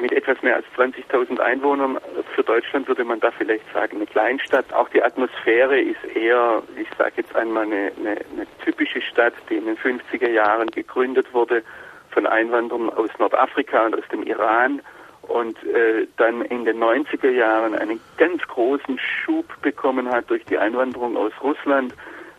mit 0.00 0.12
etwas 0.12 0.40
mehr 0.42 0.56
als 0.56 0.66
20.000 0.76 1.38
Einwohnern. 1.40 1.98
Für 2.34 2.42
Deutschland 2.42 2.88
würde 2.88 3.04
man 3.04 3.20
da 3.20 3.30
vielleicht 3.30 3.64
sagen 3.72 3.96
eine 3.96 4.06
Kleinstadt. 4.06 4.72
Auch 4.72 4.88
die 4.88 5.02
Atmosphäre 5.02 5.80
ist 5.80 6.04
eher, 6.14 6.62
ich 6.76 6.88
sage 6.96 7.14
jetzt 7.16 7.34
einmal, 7.36 7.64
eine, 7.64 7.92
eine, 7.98 8.10
eine 8.10 8.46
typische 8.64 9.00
Stadt, 9.02 9.34
die 9.48 9.56
in 9.56 9.66
den 9.66 9.76
50er 9.76 10.28
Jahren 10.28 10.68
gegründet 10.68 11.32
wurde 11.32 11.62
von 12.10 12.26
Einwanderern 12.26 12.90
aus 12.90 13.10
Nordafrika 13.18 13.86
und 13.86 13.96
aus 13.96 14.08
dem 14.10 14.22
Iran 14.24 14.82
und 15.22 15.62
äh, 15.64 16.06
dann 16.16 16.42
in 16.42 16.64
den 16.64 16.82
90er 16.82 17.30
Jahren 17.30 17.74
einen 17.74 18.00
ganz 18.16 18.42
großen 18.48 18.98
Schub 18.98 19.46
bekommen 19.62 20.10
hat 20.10 20.28
durch 20.28 20.44
die 20.44 20.58
Einwanderung 20.58 21.16
aus 21.16 21.32
Russland, 21.42 21.94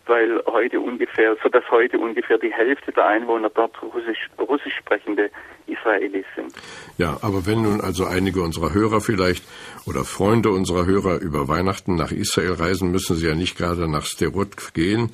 weil 0.07 0.41
heute 0.47 0.79
ungefähr, 0.79 1.35
so 1.43 1.49
dass 1.49 1.63
heute 1.69 1.99
ungefähr 1.99 2.37
die 2.37 2.51
Hälfte 2.51 2.91
der 2.91 3.07
Einwohner 3.07 3.49
dort 3.49 3.81
russisch, 3.81 4.29
russisch 4.39 4.75
sprechende 4.77 5.29
Israelis 5.67 6.25
sind. 6.35 6.53
Ja, 6.97 7.17
aber 7.21 7.45
wenn 7.45 7.61
nun 7.61 7.81
also 7.81 8.05
einige 8.05 8.41
unserer 8.41 8.73
Hörer 8.73 9.01
vielleicht 9.01 9.43
oder 9.85 10.03
Freunde 10.03 10.49
unserer 10.49 10.85
Hörer 10.85 11.19
über 11.19 11.47
Weihnachten 11.47 11.95
nach 11.95 12.11
Israel 12.11 12.53
reisen, 12.53 12.91
müssen 12.91 13.15
sie 13.15 13.27
ja 13.27 13.35
nicht 13.35 13.57
gerade 13.57 13.89
nach 13.89 14.05
Sterot 14.05 14.73
gehen. 14.73 15.11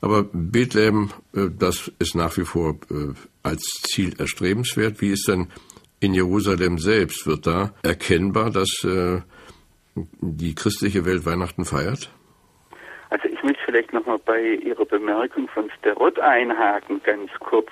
Aber 0.00 0.24
Bethlehem, 0.32 1.10
äh, 1.34 1.48
das 1.58 1.90
ist 1.98 2.14
nach 2.14 2.36
wie 2.36 2.44
vor 2.44 2.76
äh, 2.90 3.14
als 3.42 3.62
Ziel 3.82 4.14
erstrebenswert. 4.18 5.00
Wie 5.00 5.10
ist 5.10 5.28
denn 5.28 5.48
in 6.00 6.14
Jerusalem 6.14 6.78
selbst? 6.78 7.26
Wird 7.26 7.46
da 7.46 7.72
erkennbar, 7.82 8.50
dass 8.50 8.84
äh, 8.84 9.20
die 10.20 10.54
christliche 10.54 11.04
Welt 11.06 11.24
Weihnachten 11.24 11.64
feiert? 11.64 12.10
Also 13.10 13.28
ich 13.28 13.42
vielleicht 13.66 13.92
nochmal 13.92 14.18
bei 14.24 14.40
Ihrer 14.40 14.86
Bemerkung 14.86 15.48
von 15.48 15.70
Sterot 15.78 16.18
einhaken, 16.18 17.02
ganz 17.02 17.30
kurz. 17.40 17.68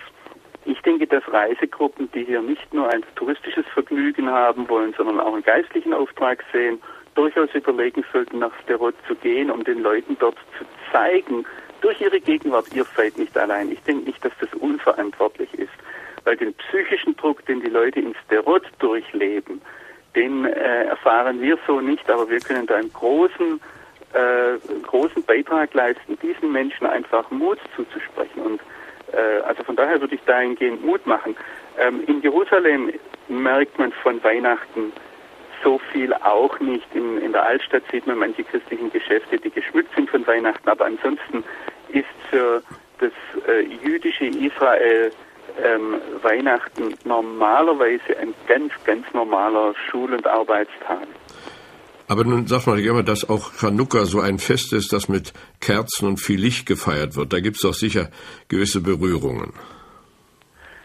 Ich 0.66 0.80
denke, 0.82 1.06
dass 1.06 1.22
Reisegruppen, 1.32 2.10
die 2.12 2.24
hier 2.24 2.42
nicht 2.42 2.74
nur 2.74 2.88
ein 2.88 3.02
touristisches 3.16 3.64
Vergnügen 3.72 4.28
haben 4.28 4.68
wollen, 4.68 4.94
sondern 4.96 5.20
auch 5.20 5.32
einen 5.32 5.42
geistlichen 5.42 5.94
Auftrag 5.94 6.44
sehen, 6.52 6.82
durchaus 7.14 7.54
überlegen 7.54 8.04
sollten, 8.12 8.40
nach 8.40 8.52
Sterot 8.62 8.94
zu 9.06 9.14
gehen, 9.14 9.50
um 9.50 9.62
den 9.62 9.82
Leuten 9.82 10.16
dort 10.18 10.36
zu 10.58 10.64
zeigen, 10.90 11.46
durch 11.80 12.00
ihre 12.00 12.18
Gegenwart, 12.18 12.66
ihr 12.74 12.84
seid 12.96 13.18
nicht 13.18 13.36
allein. 13.36 13.70
Ich 13.70 13.82
denke 13.82 14.06
nicht, 14.06 14.24
dass 14.24 14.32
das 14.40 14.52
unverantwortlich 14.54 15.52
ist, 15.54 15.72
weil 16.24 16.36
den 16.36 16.54
psychischen 16.54 17.14
Druck, 17.16 17.44
den 17.46 17.60
die 17.60 17.68
Leute 17.68 18.00
in 18.00 18.14
Sterot 18.24 18.64
durchleben, 18.78 19.60
den 20.16 20.46
äh, 20.46 20.84
erfahren 20.86 21.40
wir 21.42 21.58
so 21.66 21.80
nicht, 21.80 22.08
aber 22.10 22.28
wir 22.30 22.40
können 22.40 22.66
da 22.66 22.76
einen 22.76 22.92
großen, 22.92 23.60
äh, 24.14 24.58
großen 24.82 25.22
Beitrag 25.24 25.74
leisten, 25.74 26.18
diesen 26.20 26.52
Menschen 26.52 26.86
einfach 26.86 27.30
Mut 27.30 27.58
zuzusprechen. 27.76 28.42
Und 28.42 28.60
äh, 29.12 29.42
also 29.42 29.62
von 29.64 29.76
daher 29.76 30.00
würde 30.00 30.14
ich 30.14 30.22
dahingehend 30.22 30.84
Mut 30.84 31.06
machen. 31.06 31.36
Ähm, 31.78 32.02
in 32.06 32.22
Jerusalem 32.22 32.92
merkt 33.28 33.78
man 33.78 33.92
von 33.92 34.22
Weihnachten 34.22 34.92
so 35.62 35.78
viel 35.92 36.12
auch 36.12 36.60
nicht. 36.60 36.86
In, 36.94 37.18
in 37.18 37.32
der 37.32 37.46
Altstadt 37.46 37.82
sieht 37.90 38.06
man 38.06 38.18
manche 38.18 38.44
christlichen 38.44 38.92
Geschäfte, 38.92 39.38
die 39.38 39.50
geschmückt 39.50 39.94
sind 39.94 40.10
von 40.10 40.26
Weihnachten, 40.26 40.68
aber 40.68 40.84
ansonsten 40.84 41.42
ist 41.88 42.06
für 42.30 42.62
das 43.00 43.12
äh, 43.48 43.62
jüdische 43.82 44.26
Israel 44.26 45.10
ähm, 45.62 46.00
Weihnachten 46.22 46.94
normalerweise 47.04 48.16
ein 48.20 48.34
ganz, 48.46 48.72
ganz 48.84 49.06
normaler 49.12 49.74
Schul- 49.88 50.12
und 50.12 50.26
Arbeitstag. 50.26 51.06
Aber 52.06 52.24
nun 52.24 52.46
sagt 52.46 52.66
man 52.66 52.78
immer, 52.78 53.02
dass 53.02 53.28
auch 53.28 53.52
Chanukka 53.54 54.04
so 54.04 54.20
ein 54.20 54.38
Fest 54.38 54.72
ist, 54.72 54.92
das 54.92 55.08
mit 55.08 55.32
Kerzen 55.60 56.06
und 56.06 56.20
viel 56.20 56.38
Licht 56.38 56.66
gefeiert 56.66 57.16
wird. 57.16 57.32
Da 57.32 57.40
gibt 57.40 57.56
es 57.56 57.62
doch 57.62 57.72
sicher 57.74 58.10
gewisse 58.48 58.82
Berührungen. 58.82 59.52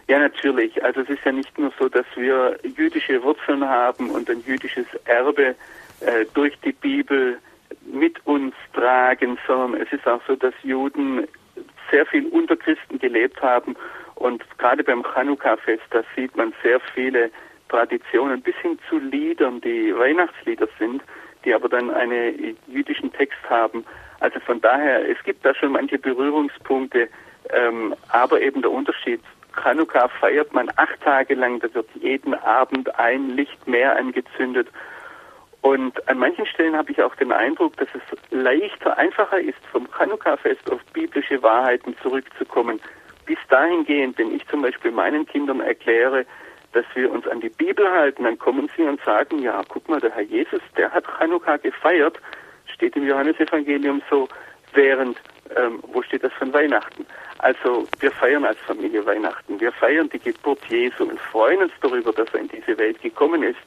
Ja, 0.08 0.18
natürlich. 0.20 0.84
Also 0.84 1.02
es 1.02 1.10
ist 1.10 1.24
ja 1.26 1.32
nicht 1.32 1.58
nur 1.60 1.72
so, 1.78 1.90
dass 1.90 2.06
wir 2.16 2.58
jüdische 2.64 3.22
Wurzeln 3.22 3.64
haben 3.68 4.10
und 4.10 4.30
ein 4.30 4.42
jüdisches 4.46 4.88
Erbe 5.06 5.56
äh, 6.00 6.26
durch 6.34 6.58
die 6.66 6.72
Bibel 6.72 7.38
mit 7.92 8.26
uns 8.26 8.56
tragen, 8.74 9.38
sondern 9.46 9.82
es 9.82 9.92
ist 9.92 10.08
auch 10.08 10.22
so, 10.28 10.36
dass 10.36 10.54
Juden 10.64 11.28
sehr 11.92 12.06
viel 12.06 12.26
unter 12.28 12.56
Christen 12.56 12.98
gelebt 12.98 13.42
haben 13.42 13.76
und 14.16 14.44
gerade 14.58 14.84
beim 14.84 15.04
Chanukka-Fest, 15.04 15.84
da 15.92 16.02
sieht 16.16 16.36
man 16.36 16.54
sehr 16.62 16.80
viele 16.94 17.32
Traditionen 17.70 18.42
bis 18.42 18.56
hin 18.58 18.78
zu 18.90 18.98
Liedern, 19.00 19.62
die 19.62 19.96
Weihnachtslieder 19.96 20.68
sind, 20.78 21.02
die 21.46 21.54
aber 21.54 21.70
dann 21.70 21.90
einen 21.92 22.58
jüdischen 22.68 23.14
Text 23.14 23.40
haben. 23.50 23.86
Also 24.20 24.40
von 24.42 24.60
daher, 24.60 25.08
es 25.08 25.18
gibt 25.24 25.46
da 25.46 25.56
schon 25.56 25.72
manche 25.72 25.98
Berührungspunkte, 25.98 27.08
ähm, 27.52 27.96
aber 28.10 28.42
eben 28.42 28.62
der 28.62 28.72
Unterschied, 28.72 29.22
Chanukka 29.62 30.08
feiert 30.08 30.54
man 30.54 30.70
acht 30.76 31.02
Tage 31.02 31.36
lang, 31.36 31.60
da 31.60 31.74
wird 31.74 31.88
jeden 32.02 32.34
Abend 32.34 33.00
ein 33.00 33.30
Licht 33.30 33.68
mehr 33.68 33.96
angezündet. 33.96 34.68
Und 35.62 36.08
an 36.08 36.20
manchen 36.20 36.46
Stellen 36.46 36.76
habe 36.76 36.92
ich 36.92 37.02
auch 37.02 37.16
den 37.16 37.32
Eindruck, 37.32 37.76
dass 37.78 37.90
es 37.94 38.32
leichter, 38.32 38.98
einfacher 38.98 39.40
ist, 39.40 39.60
vom 39.72 39.88
Chanukka-Fest 39.92 40.72
auf 40.72 40.82
biblische 40.94 41.42
Wahrheiten 41.44 41.96
zurückzukommen, 42.02 42.80
bis 43.26 43.38
dahin 43.50 43.86
gehen, 43.86 44.14
wenn 44.18 44.34
ich 44.34 44.48
zum 44.48 44.62
Beispiel 44.62 44.92
meinen 44.92 45.26
Kindern 45.26 45.60
erkläre, 45.60 46.26
dass 46.74 46.86
wir 46.94 47.12
uns 47.12 47.28
an 47.28 47.42
die 47.42 47.50
Bibel 47.50 47.90
halten, 47.90 48.24
dann 48.24 48.38
kommen 48.38 48.70
sie 48.76 48.84
und 48.84 49.02
sagen, 49.04 49.40
ja, 49.40 49.62
guck 49.68 49.88
mal, 49.90 50.00
der 50.00 50.12
Herr 50.12 50.24
Jesus, 50.24 50.62
der 50.78 50.92
hat 50.92 51.06
Chanukka 51.06 51.58
gefeiert, 51.58 52.20
steht 52.74 52.96
im 52.96 53.08
Johannesevangelium 53.08 54.02
so, 54.10 54.28
während, 54.74 55.18
ähm, 55.56 55.80
wo 55.88 56.02
steht 56.04 56.24
das 56.24 56.34
von 56.34 56.54
Weihnachten? 56.54 57.06
Also 57.40 57.88
wir 58.00 58.12
feiern 58.12 58.46
als 58.46 58.60
Familie 58.60 59.06
Weihnachten, 59.06 59.60
wir 59.60 59.72
feiern 59.72 60.10
die 60.10 60.20
Geburt 60.20 60.64
Jesu 60.66 61.06
und 61.06 61.20
freuen 61.20 61.64
uns 61.64 61.74
darüber, 61.82 62.12
dass 62.14 62.28
er 62.34 62.42
in 62.42 62.50
diese 62.50 62.78
Welt 62.78 63.02
gekommen 63.02 63.44
ist. 63.44 63.60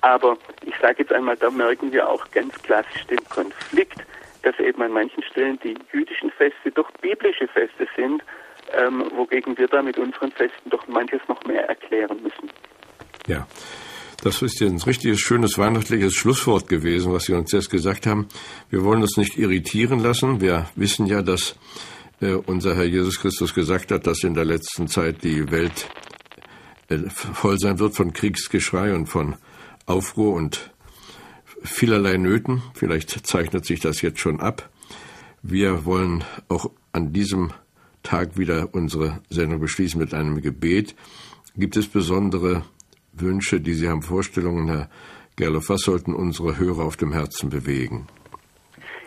Aber 0.00 0.38
ich 0.64 0.74
sage 0.78 1.00
jetzt 1.00 1.12
einmal, 1.12 1.36
da 1.36 1.50
merken 1.50 1.92
wir 1.92 2.08
auch 2.08 2.30
ganz 2.30 2.54
klassisch 2.62 3.04
den 3.06 3.22
Konflikt, 3.28 3.98
dass 4.42 4.58
eben 4.60 4.80
an 4.82 4.92
manchen 4.92 5.22
Stellen 5.24 5.58
die 5.64 5.76
jüdischen 5.92 6.30
Feste 6.30 6.70
doch 6.70 6.90
biblische 7.02 7.48
Feste 7.48 7.88
sind, 7.96 8.22
ähm, 8.72 9.10
wogegen 9.16 9.56
wir 9.56 9.68
da 9.68 9.82
mit 9.82 9.98
unseren 9.98 10.32
Festen 10.32 10.70
doch 10.70 10.86
manches 10.88 11.20
noch 11.28 11.42
mehr 11.44 11.68
erklären 11.68 12.22
müssen. 12.22 12.50
Ja. 13.26 13.46
Das 14.22 14.42
ist 14.42 14.60
ein 14.62 14.78
richtiges, 14.78 15.20
schönes 15.20 15.58
weihnachtliches 15.58 16.12
Schlusswort 16.12 16.66
gewesen, 16.66 17.12
was 17.12 17.24
Sie 17.24 17.34
uns 17.34 17.52
jetzt 17.52 17.70
gesagt 17.70 18.04
haben. 18.04 18.26
Wir 18.68 18.82
wollen 18.82 19.02
uns 19.02 19.16
nicht 19.16 19.38
irritieren 19.38 20.00
lassen. 20.00 20.40
Wir 20.40 20.68
wissen 20.74 21.06
ja, 21.06 21.22
dass 21.22 21.54
äh, 22.20 22.32
unser 22.32 22.74
Herr 22.74 22.84
Jesus 22.84 23.20
Christus 23.20 23.54
gesagt 23.54 23.92
hat, 23.92 24.08
dass 24.08 24.24
in 24.24 24.34
der 24.34 24.44
letzten 24.44 24.88
Zeit 24.88 25.22
die 25.22 25.48
Welt 25.52 25.88
äh, 26.88 26.98
voll 27.08 27.58
sein 27.58 27.78
wird 27.78 27.94
von 27.94 28.12
Kriegsgeschrei 28.12 28.92
und 28.92 29.06
von 29.06 29.36
Aufruhr 29.86 30.34
und 30.34 30.72
vielerlei 31.62 32.16
Nöten. 32.16 32.62
Vielleicht 32.74 33.24
zeichnet 33.24 33.66
sich 33.66 33.78
das 33.78 34.02
jetzt 34.02 34.18
schon 34.18 34.40
ab. 34.40 34.68
Wir 35.42 35.84
wollen 35.84 36.24
auch 36.48 36.70
an 36.90 37.12
diesem 37.12 37.52
Tag 38.08 38.38
wieder 38.38 38.70
unsere 38.72 39.20
Sendung 39.28 39.60
beschließen 39.60 40.00
mit 40.00 40.14
einem 40.14 40.40
Gebet. 40.40 40.96
Gibt 41.56 41.76
es 41.76 41.86
besondere 41.86 42.62
Wünsche, 43.12 43.60
die 43.60 43.74
Sie 43.74 43.86
haben, 43.86 44.00
Vorstellungen, 44.00 44.66
Herr 44.66 44.88
Gerloff? 45.36 45.68
Was 45.68 45.82
sollten 45.82 46.14
unsere 46.14 46.58
Hörer 46.58 46.84
auf 46.84 46.96
dem 46.96 47.12
Herzen 47.12 47.50
bewegen? 47.50 48.06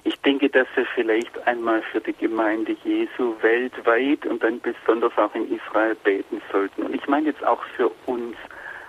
Ich 0.04 0.20
denke, 0.22 0.50
dass 0.50 0.68
wir 0.76 0.86
vielleicht 0.94 1.48
einmal 1.48 1.82
für 1.92 2.00
die 2.00 2.14
Gemeinde 2.14 2.76
Jesu 2.84 3.34
weltweit 3.42 4.24
und 4.28 4.44
dann 4.44 4.62
besonders 4.62 5.18
auch 5.18 5.34
in 5.34 5.52
Israel 5.52 5.96
beten 6.04 6.40
sollten. 6.52 6.84
Und 6.84 6.94
ich 6.94 7.08
meine 7.08 7.28
jetzt 7.28 7.44
auch 7.44 7.64
für 7.76 7.90
uns. 8.06 8.36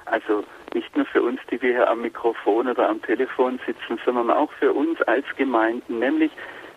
Also 0.05 0.45
nicht 0.75 0.95
nur 0.95 1.07
für 1.07 1.23
uns, 1.23 1.41
die 1.51 1.63
wir 1.63 1.71
hier 1.71 1.89
am 1.89 2.03
Mikrofon 2.03 2.69
oder 2.69 2.87
am 2.87 3.01
Telefon 3.01 3.59
sitzen, 3.65 3.99
sondern 4.05 4.31
auch 4.31 4.53
für 4.59 4.75
uns 4.75 5.01
als 5.03 5.25
Gemeinden, 5.37 6.01
nämlich, 6.01 6.33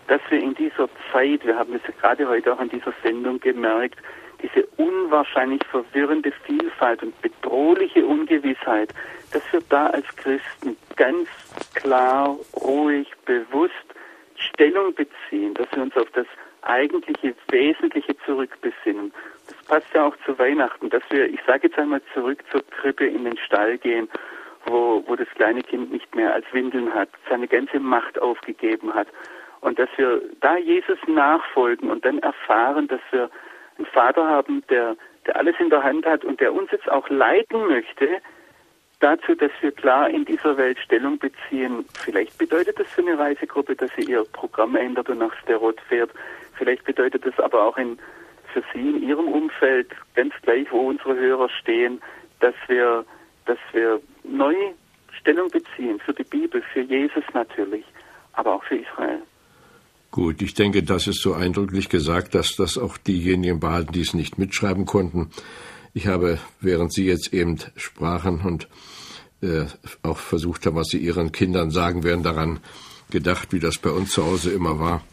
dass 0.08 0.22
wir 0.30 0.40
in 0.40 0.54
dieser 0.56 0.90
Zeit, 1.12 1.46
wir 1.46 1.58
haben 1.58 1.74
es 1.74 1.82
ja 1.84 1.94
gerade 2.00 2.28
heute 2.28 2.54
auch 2.54 2.60
an 2.60 2.70
dieser 2.70 2.94
Sendung 3.04 3.40
gemerkt, 3.40 4.00
diese 4.42 4.66
unwahrscheinlich 4.78 5.62
verwirrende 5.72 6.32
Vielfalt 6.46 7.02
und 7.02 7.20
bedrohliche 7.22 8.06
Ungewissheit, 8.06 8.94
dass 9.32 9.42
wir 9.52 9.62
da 9.70 9.88
als 9.88 10.06
Christen 10.16 10.78
ganz 10.96 11.28
klar, 11.74 12.38
ruhig, 12.56 13.12
bewusst 13.26 13.74
Stellung 14.38 14.94
beziehen, 14.94 15.54
dass 15.54 15.68
wir 15.74 15.84
uns 15.84 15.96
auf 15.96 16.10
das 16.12 16.28
eigentliche 16.62 17.34
Wesentliche 17.50 18.16
zurückbesinnen 18.26 19.12
passt 19.68 19.88
ja 19.94 20.06
auch 20.06 20.16
zu 20.26 20.38
Weihnachten, 20.38 20.90
dass 20.90 21.04
wir, 21.10 21.28
ich 21.28 21.40
sage 21.46 21.68
jetzt 21.68 21.78
einmal 21.78 22.02
zurück 22.14 22.44
zur 22.52 22.64
Krippe 22.68 23.06
in 23.06 23.26
den 23.26 23.38
Stall 23.38 23.78
gehen, 23.78 24.08
wo, 24.66 25.04
wo 25.06 25.16
das 25.16 25.28
kleine 25.30 25.62
Kind 25.62 25.92
nicht 25.92 26.16
mehr 26.16 26.34
als 26.34 26.46
Windeln 26.54 26.94
hat, 26.94 27.10
seine 27.30 27.48
ganze 27.48 27.80
Macht 27.80 28.20
aufgegeben 28.20 28.94
hat. 28.94 29.08
Und 29.66 29.80
dass 29.80 29.90
wir 29.98 30.22
da 30.42 30.58
Jesus 30.58 31.00
nachfolgen 31.08 31.90
und 31.90 32.06
dann 32.06 32.20
erfahren, 32.20 32.88
dass 32.88 33.02
wir 33.10 33.32
einen 33.78 33.88
Vater 33.88 34.28
haben, 34.28 34.64
der, 34.70 34.96
der 35.26 35.38
alles 35.38 35.56
in 35.60 35.72
der 35.72 35.82
Hand 35.82 36.06
hat 36.06 36.24
und 36.24 36.40
der 36.40 36.54
uns 36.54 36.70
jetzt 36.70 36.88
auch 36.88 37.10
leiten 37.10 37.66
möchte, 37.68 38.22
dazu, 39.00 39.34
dass 39.34 39.50
wir 39.62 39.72
klar 39.72 40.08
in 40.08 40.24
dieser 40.24 40.56
Welt 40.58 40.78
Stellung 40.78 41.18
beziehen. 41.18 41.84
Vielleicht 41.96 42.38
bedeutet 42.38 42.80
das 42.80 42.86
für 42.92 43.02
eine 43.02 43.18
Reisegruppe, 43.18 43.76
dass 43.76 43.90
sie 43.98 44.04
ihr 44.04 44.24
Programm 44.34 44.76
ändert 44.76 45.10
und 45.10 45.18
nach 45.18 45.36
Sterot 45.42 45.82
fährt. 45.90 46.12
Vielleicht 46.60 46.84
bedeutet 46.84 47.26
das 47.26 47.40
aber 47.40 47.64
auch 47.64 47.78
in 47.78 47.98
für 48.54 48.64
Sie 48.72 48.90
in 48.92 49.02
Ihrem 49.02 49.28
Umfeld, 49.28 49.92
ganz 50.14 50.34
gleich, 50.44 50.72
wo 50.72 50.88
unsere 50.88 51.16
Hörer 51.16 51.50
stehen, 51.50 52.02
dass 52.40 52.54
wir, 52.68 53.04
dass 53.48 53.58
wir 53.74 54.00
neu 54.24 54.56
Stellung 55.20 55.50
beziehen 55.50 56.00
für 56.00 56.14
die 56.14 56.24
Bibel, 56.24 56.62
für 56.72 56.82
Jesus 56.82 57.24
natürlich, 57.34 57.84
aber 58.34 58.54
auch 58.54 58.64
für 58.64 58.78
Israel. 58.78 59.24
Gut, 60.16 60.42
ich 60.42 60.54
denke, 60.54 60.82
das 60.82 61.08
ist 61.08 61.22
so 61.22 61.34
eindrücklich 61.34 61.90
gesagt, 61.90 62.36
dass 62.36 62.56
das 62.56 62.78
auch 62.78 62.96
diejenigen 62.96 63.60
behalten, 63.60 63.92
die 63.92 64.00
es 64.00 64.14
nicht 64.14 64.38
mitschreiben 64.38 64.86
konnten. 64.86 65.30
Ich 65.94 66.08
habe, 66.08 66.40
während 66.62 66.94
Sie 66.94 67.04
jetzt 67.04 67.34
eben 67.34 67.58
sprachen 67.76 68.40
und 68.40 68.70
äh, 69.42 69.66
auch 70.04 70.18
versucht 70.18 70.66
haben, 70.66 70.78
was 70.78 70.88
Sie 70.88 71.00
Ihren 71.00 71.34
Kindern 71.34 71.70
sagen 71.70 72.06
werden, 72.06 72.24
daran 72.24 72.62
gedacht, 73.10 73.52
wie 73.52 73.60
das 73.60 73.78
bei 73.78 73.90
uns 73.90 74.12
zu 74.12 74.26
Hause 74.26 74.52
immer 74.52 74.80
war. 74.80 75.04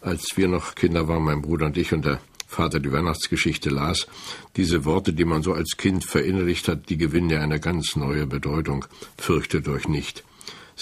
Als 0.00 0.32
wir 0.34 0.48
noch 0.48 0.74
Kinder 0.74 1.06
waren, 1.06 1.22
mein 1.22 1.42
Bruder 1.42 1.66
und 1.66 1.78
ich, 1.78 1.92
und 1.92 2.04
der 2.04 2.20
Vater 2.48 2.80
die 2.80 2.90
Weihnachtsgeschichte 2.90 3.70
las, 3.70 4.08
diese 4.56 4.84
Worte, 4.84 5.12
die 5.12 5.24
man 5.24 5.44
so 5.44 5.52
als 5.52 5.76
Kind 5.76 6.04
verinnerlicht 6.04 6.66
hat, 6.66 6.88
die 6.88 6.96
gewinnen 6.98 7.30
ja 7.30 7.40
eine 7.40 7.60
ganz 7.60 7.94
neue 7.94 8.26
Bedeutung. 8.26 8.84
Fürchtet 9.16 9.68
euch 9.68 9.86
nicht. 9.86 10.24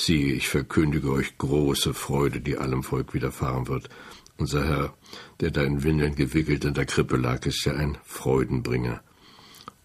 Siehe, 0.00 0.34
ich 0.34 0.48
verkündige 0.48 1.10
euch 1.10 1.38
große 1.38 1.92
Freude, 1.92 2.40
die 2.40 2.56
allem 2.56 2.84
Volk 2.84 3.14
widerfahren 3.14 3.66
wird. 3.66 3.88
Unser 4.36 4.64
Herr, 4.64 4.94
der 5.40 5.50
da 5.50 5.64
in 5.64 5.82
Windeln 5.82 6.14
gewickelt 6.14 6.64
in 6.64 6.72
der 6.72 6.86
Krippe 6.86 7.16
lag, 7.16 7.44
ist 7.46 7.64
ja 7.64 7.72
ein 7.74 7.98
Freudenbringer. 8.04 9.02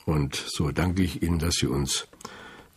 Und 0.06 0.36
so 0.36 0.70
danke 0.70 1.02
ich 1.02 1.24
Ihnen, 1.24 1.40
dass 1.40 1.56
Sie 1.56 1.66
uns 1.66 2.08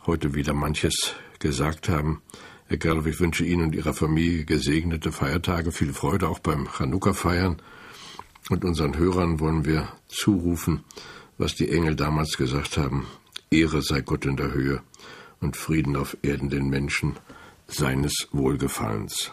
heute 0.06 0.32
wieder 0.32 0.54
manches 0.54 1.14
gesagt 1.38 1.90
haben. 1.90 2.22
Herr 2.68 2.78
Gerloff, 2.78 3.06
ich 3.06 3.20
wünsche 3.20 3.44
Ihnen 3.44 3.64
und 3.64 3.74
Ihrer 3.74 3.92
Familie 3.92 4.46
gesegnete 4.46 5.12
Feiertage, 5.12 5.72
viel 5.72 5.92
Freude 5.92 6.30
auch 6.30 6.38
beim 6.38 6.66
Chanukka-Feiern. 6.66 7.60
Und 8.48 8.64
unseren 8.64 8.96
Hörern 8.96 9.40
wollen 9.40 9.66
wir 9.66 9.92
zurufen, 10.08 10.84
was 11.36 11.54
die 11.54 11.70
Engel 11.70 11.96
damals 11.96 12.38
gesagt 12.38 12.78
haben. 12.78 13.06
Ehre 13.50 13.82
sei 13.82 14.00
Gott 14.00 14.24
in 14.24 14.38
der 14.38 14.54
Höhe 14.54 14.80
und 15.40 15.56
Frieden 15.56 15.96
auf 15.96 16.16
Erden 16.22 16.50
den 16.50 16.68
Menschen 16.68 17.16
seines 17.66 18.28
Wohlgefallens. 18.32 19.32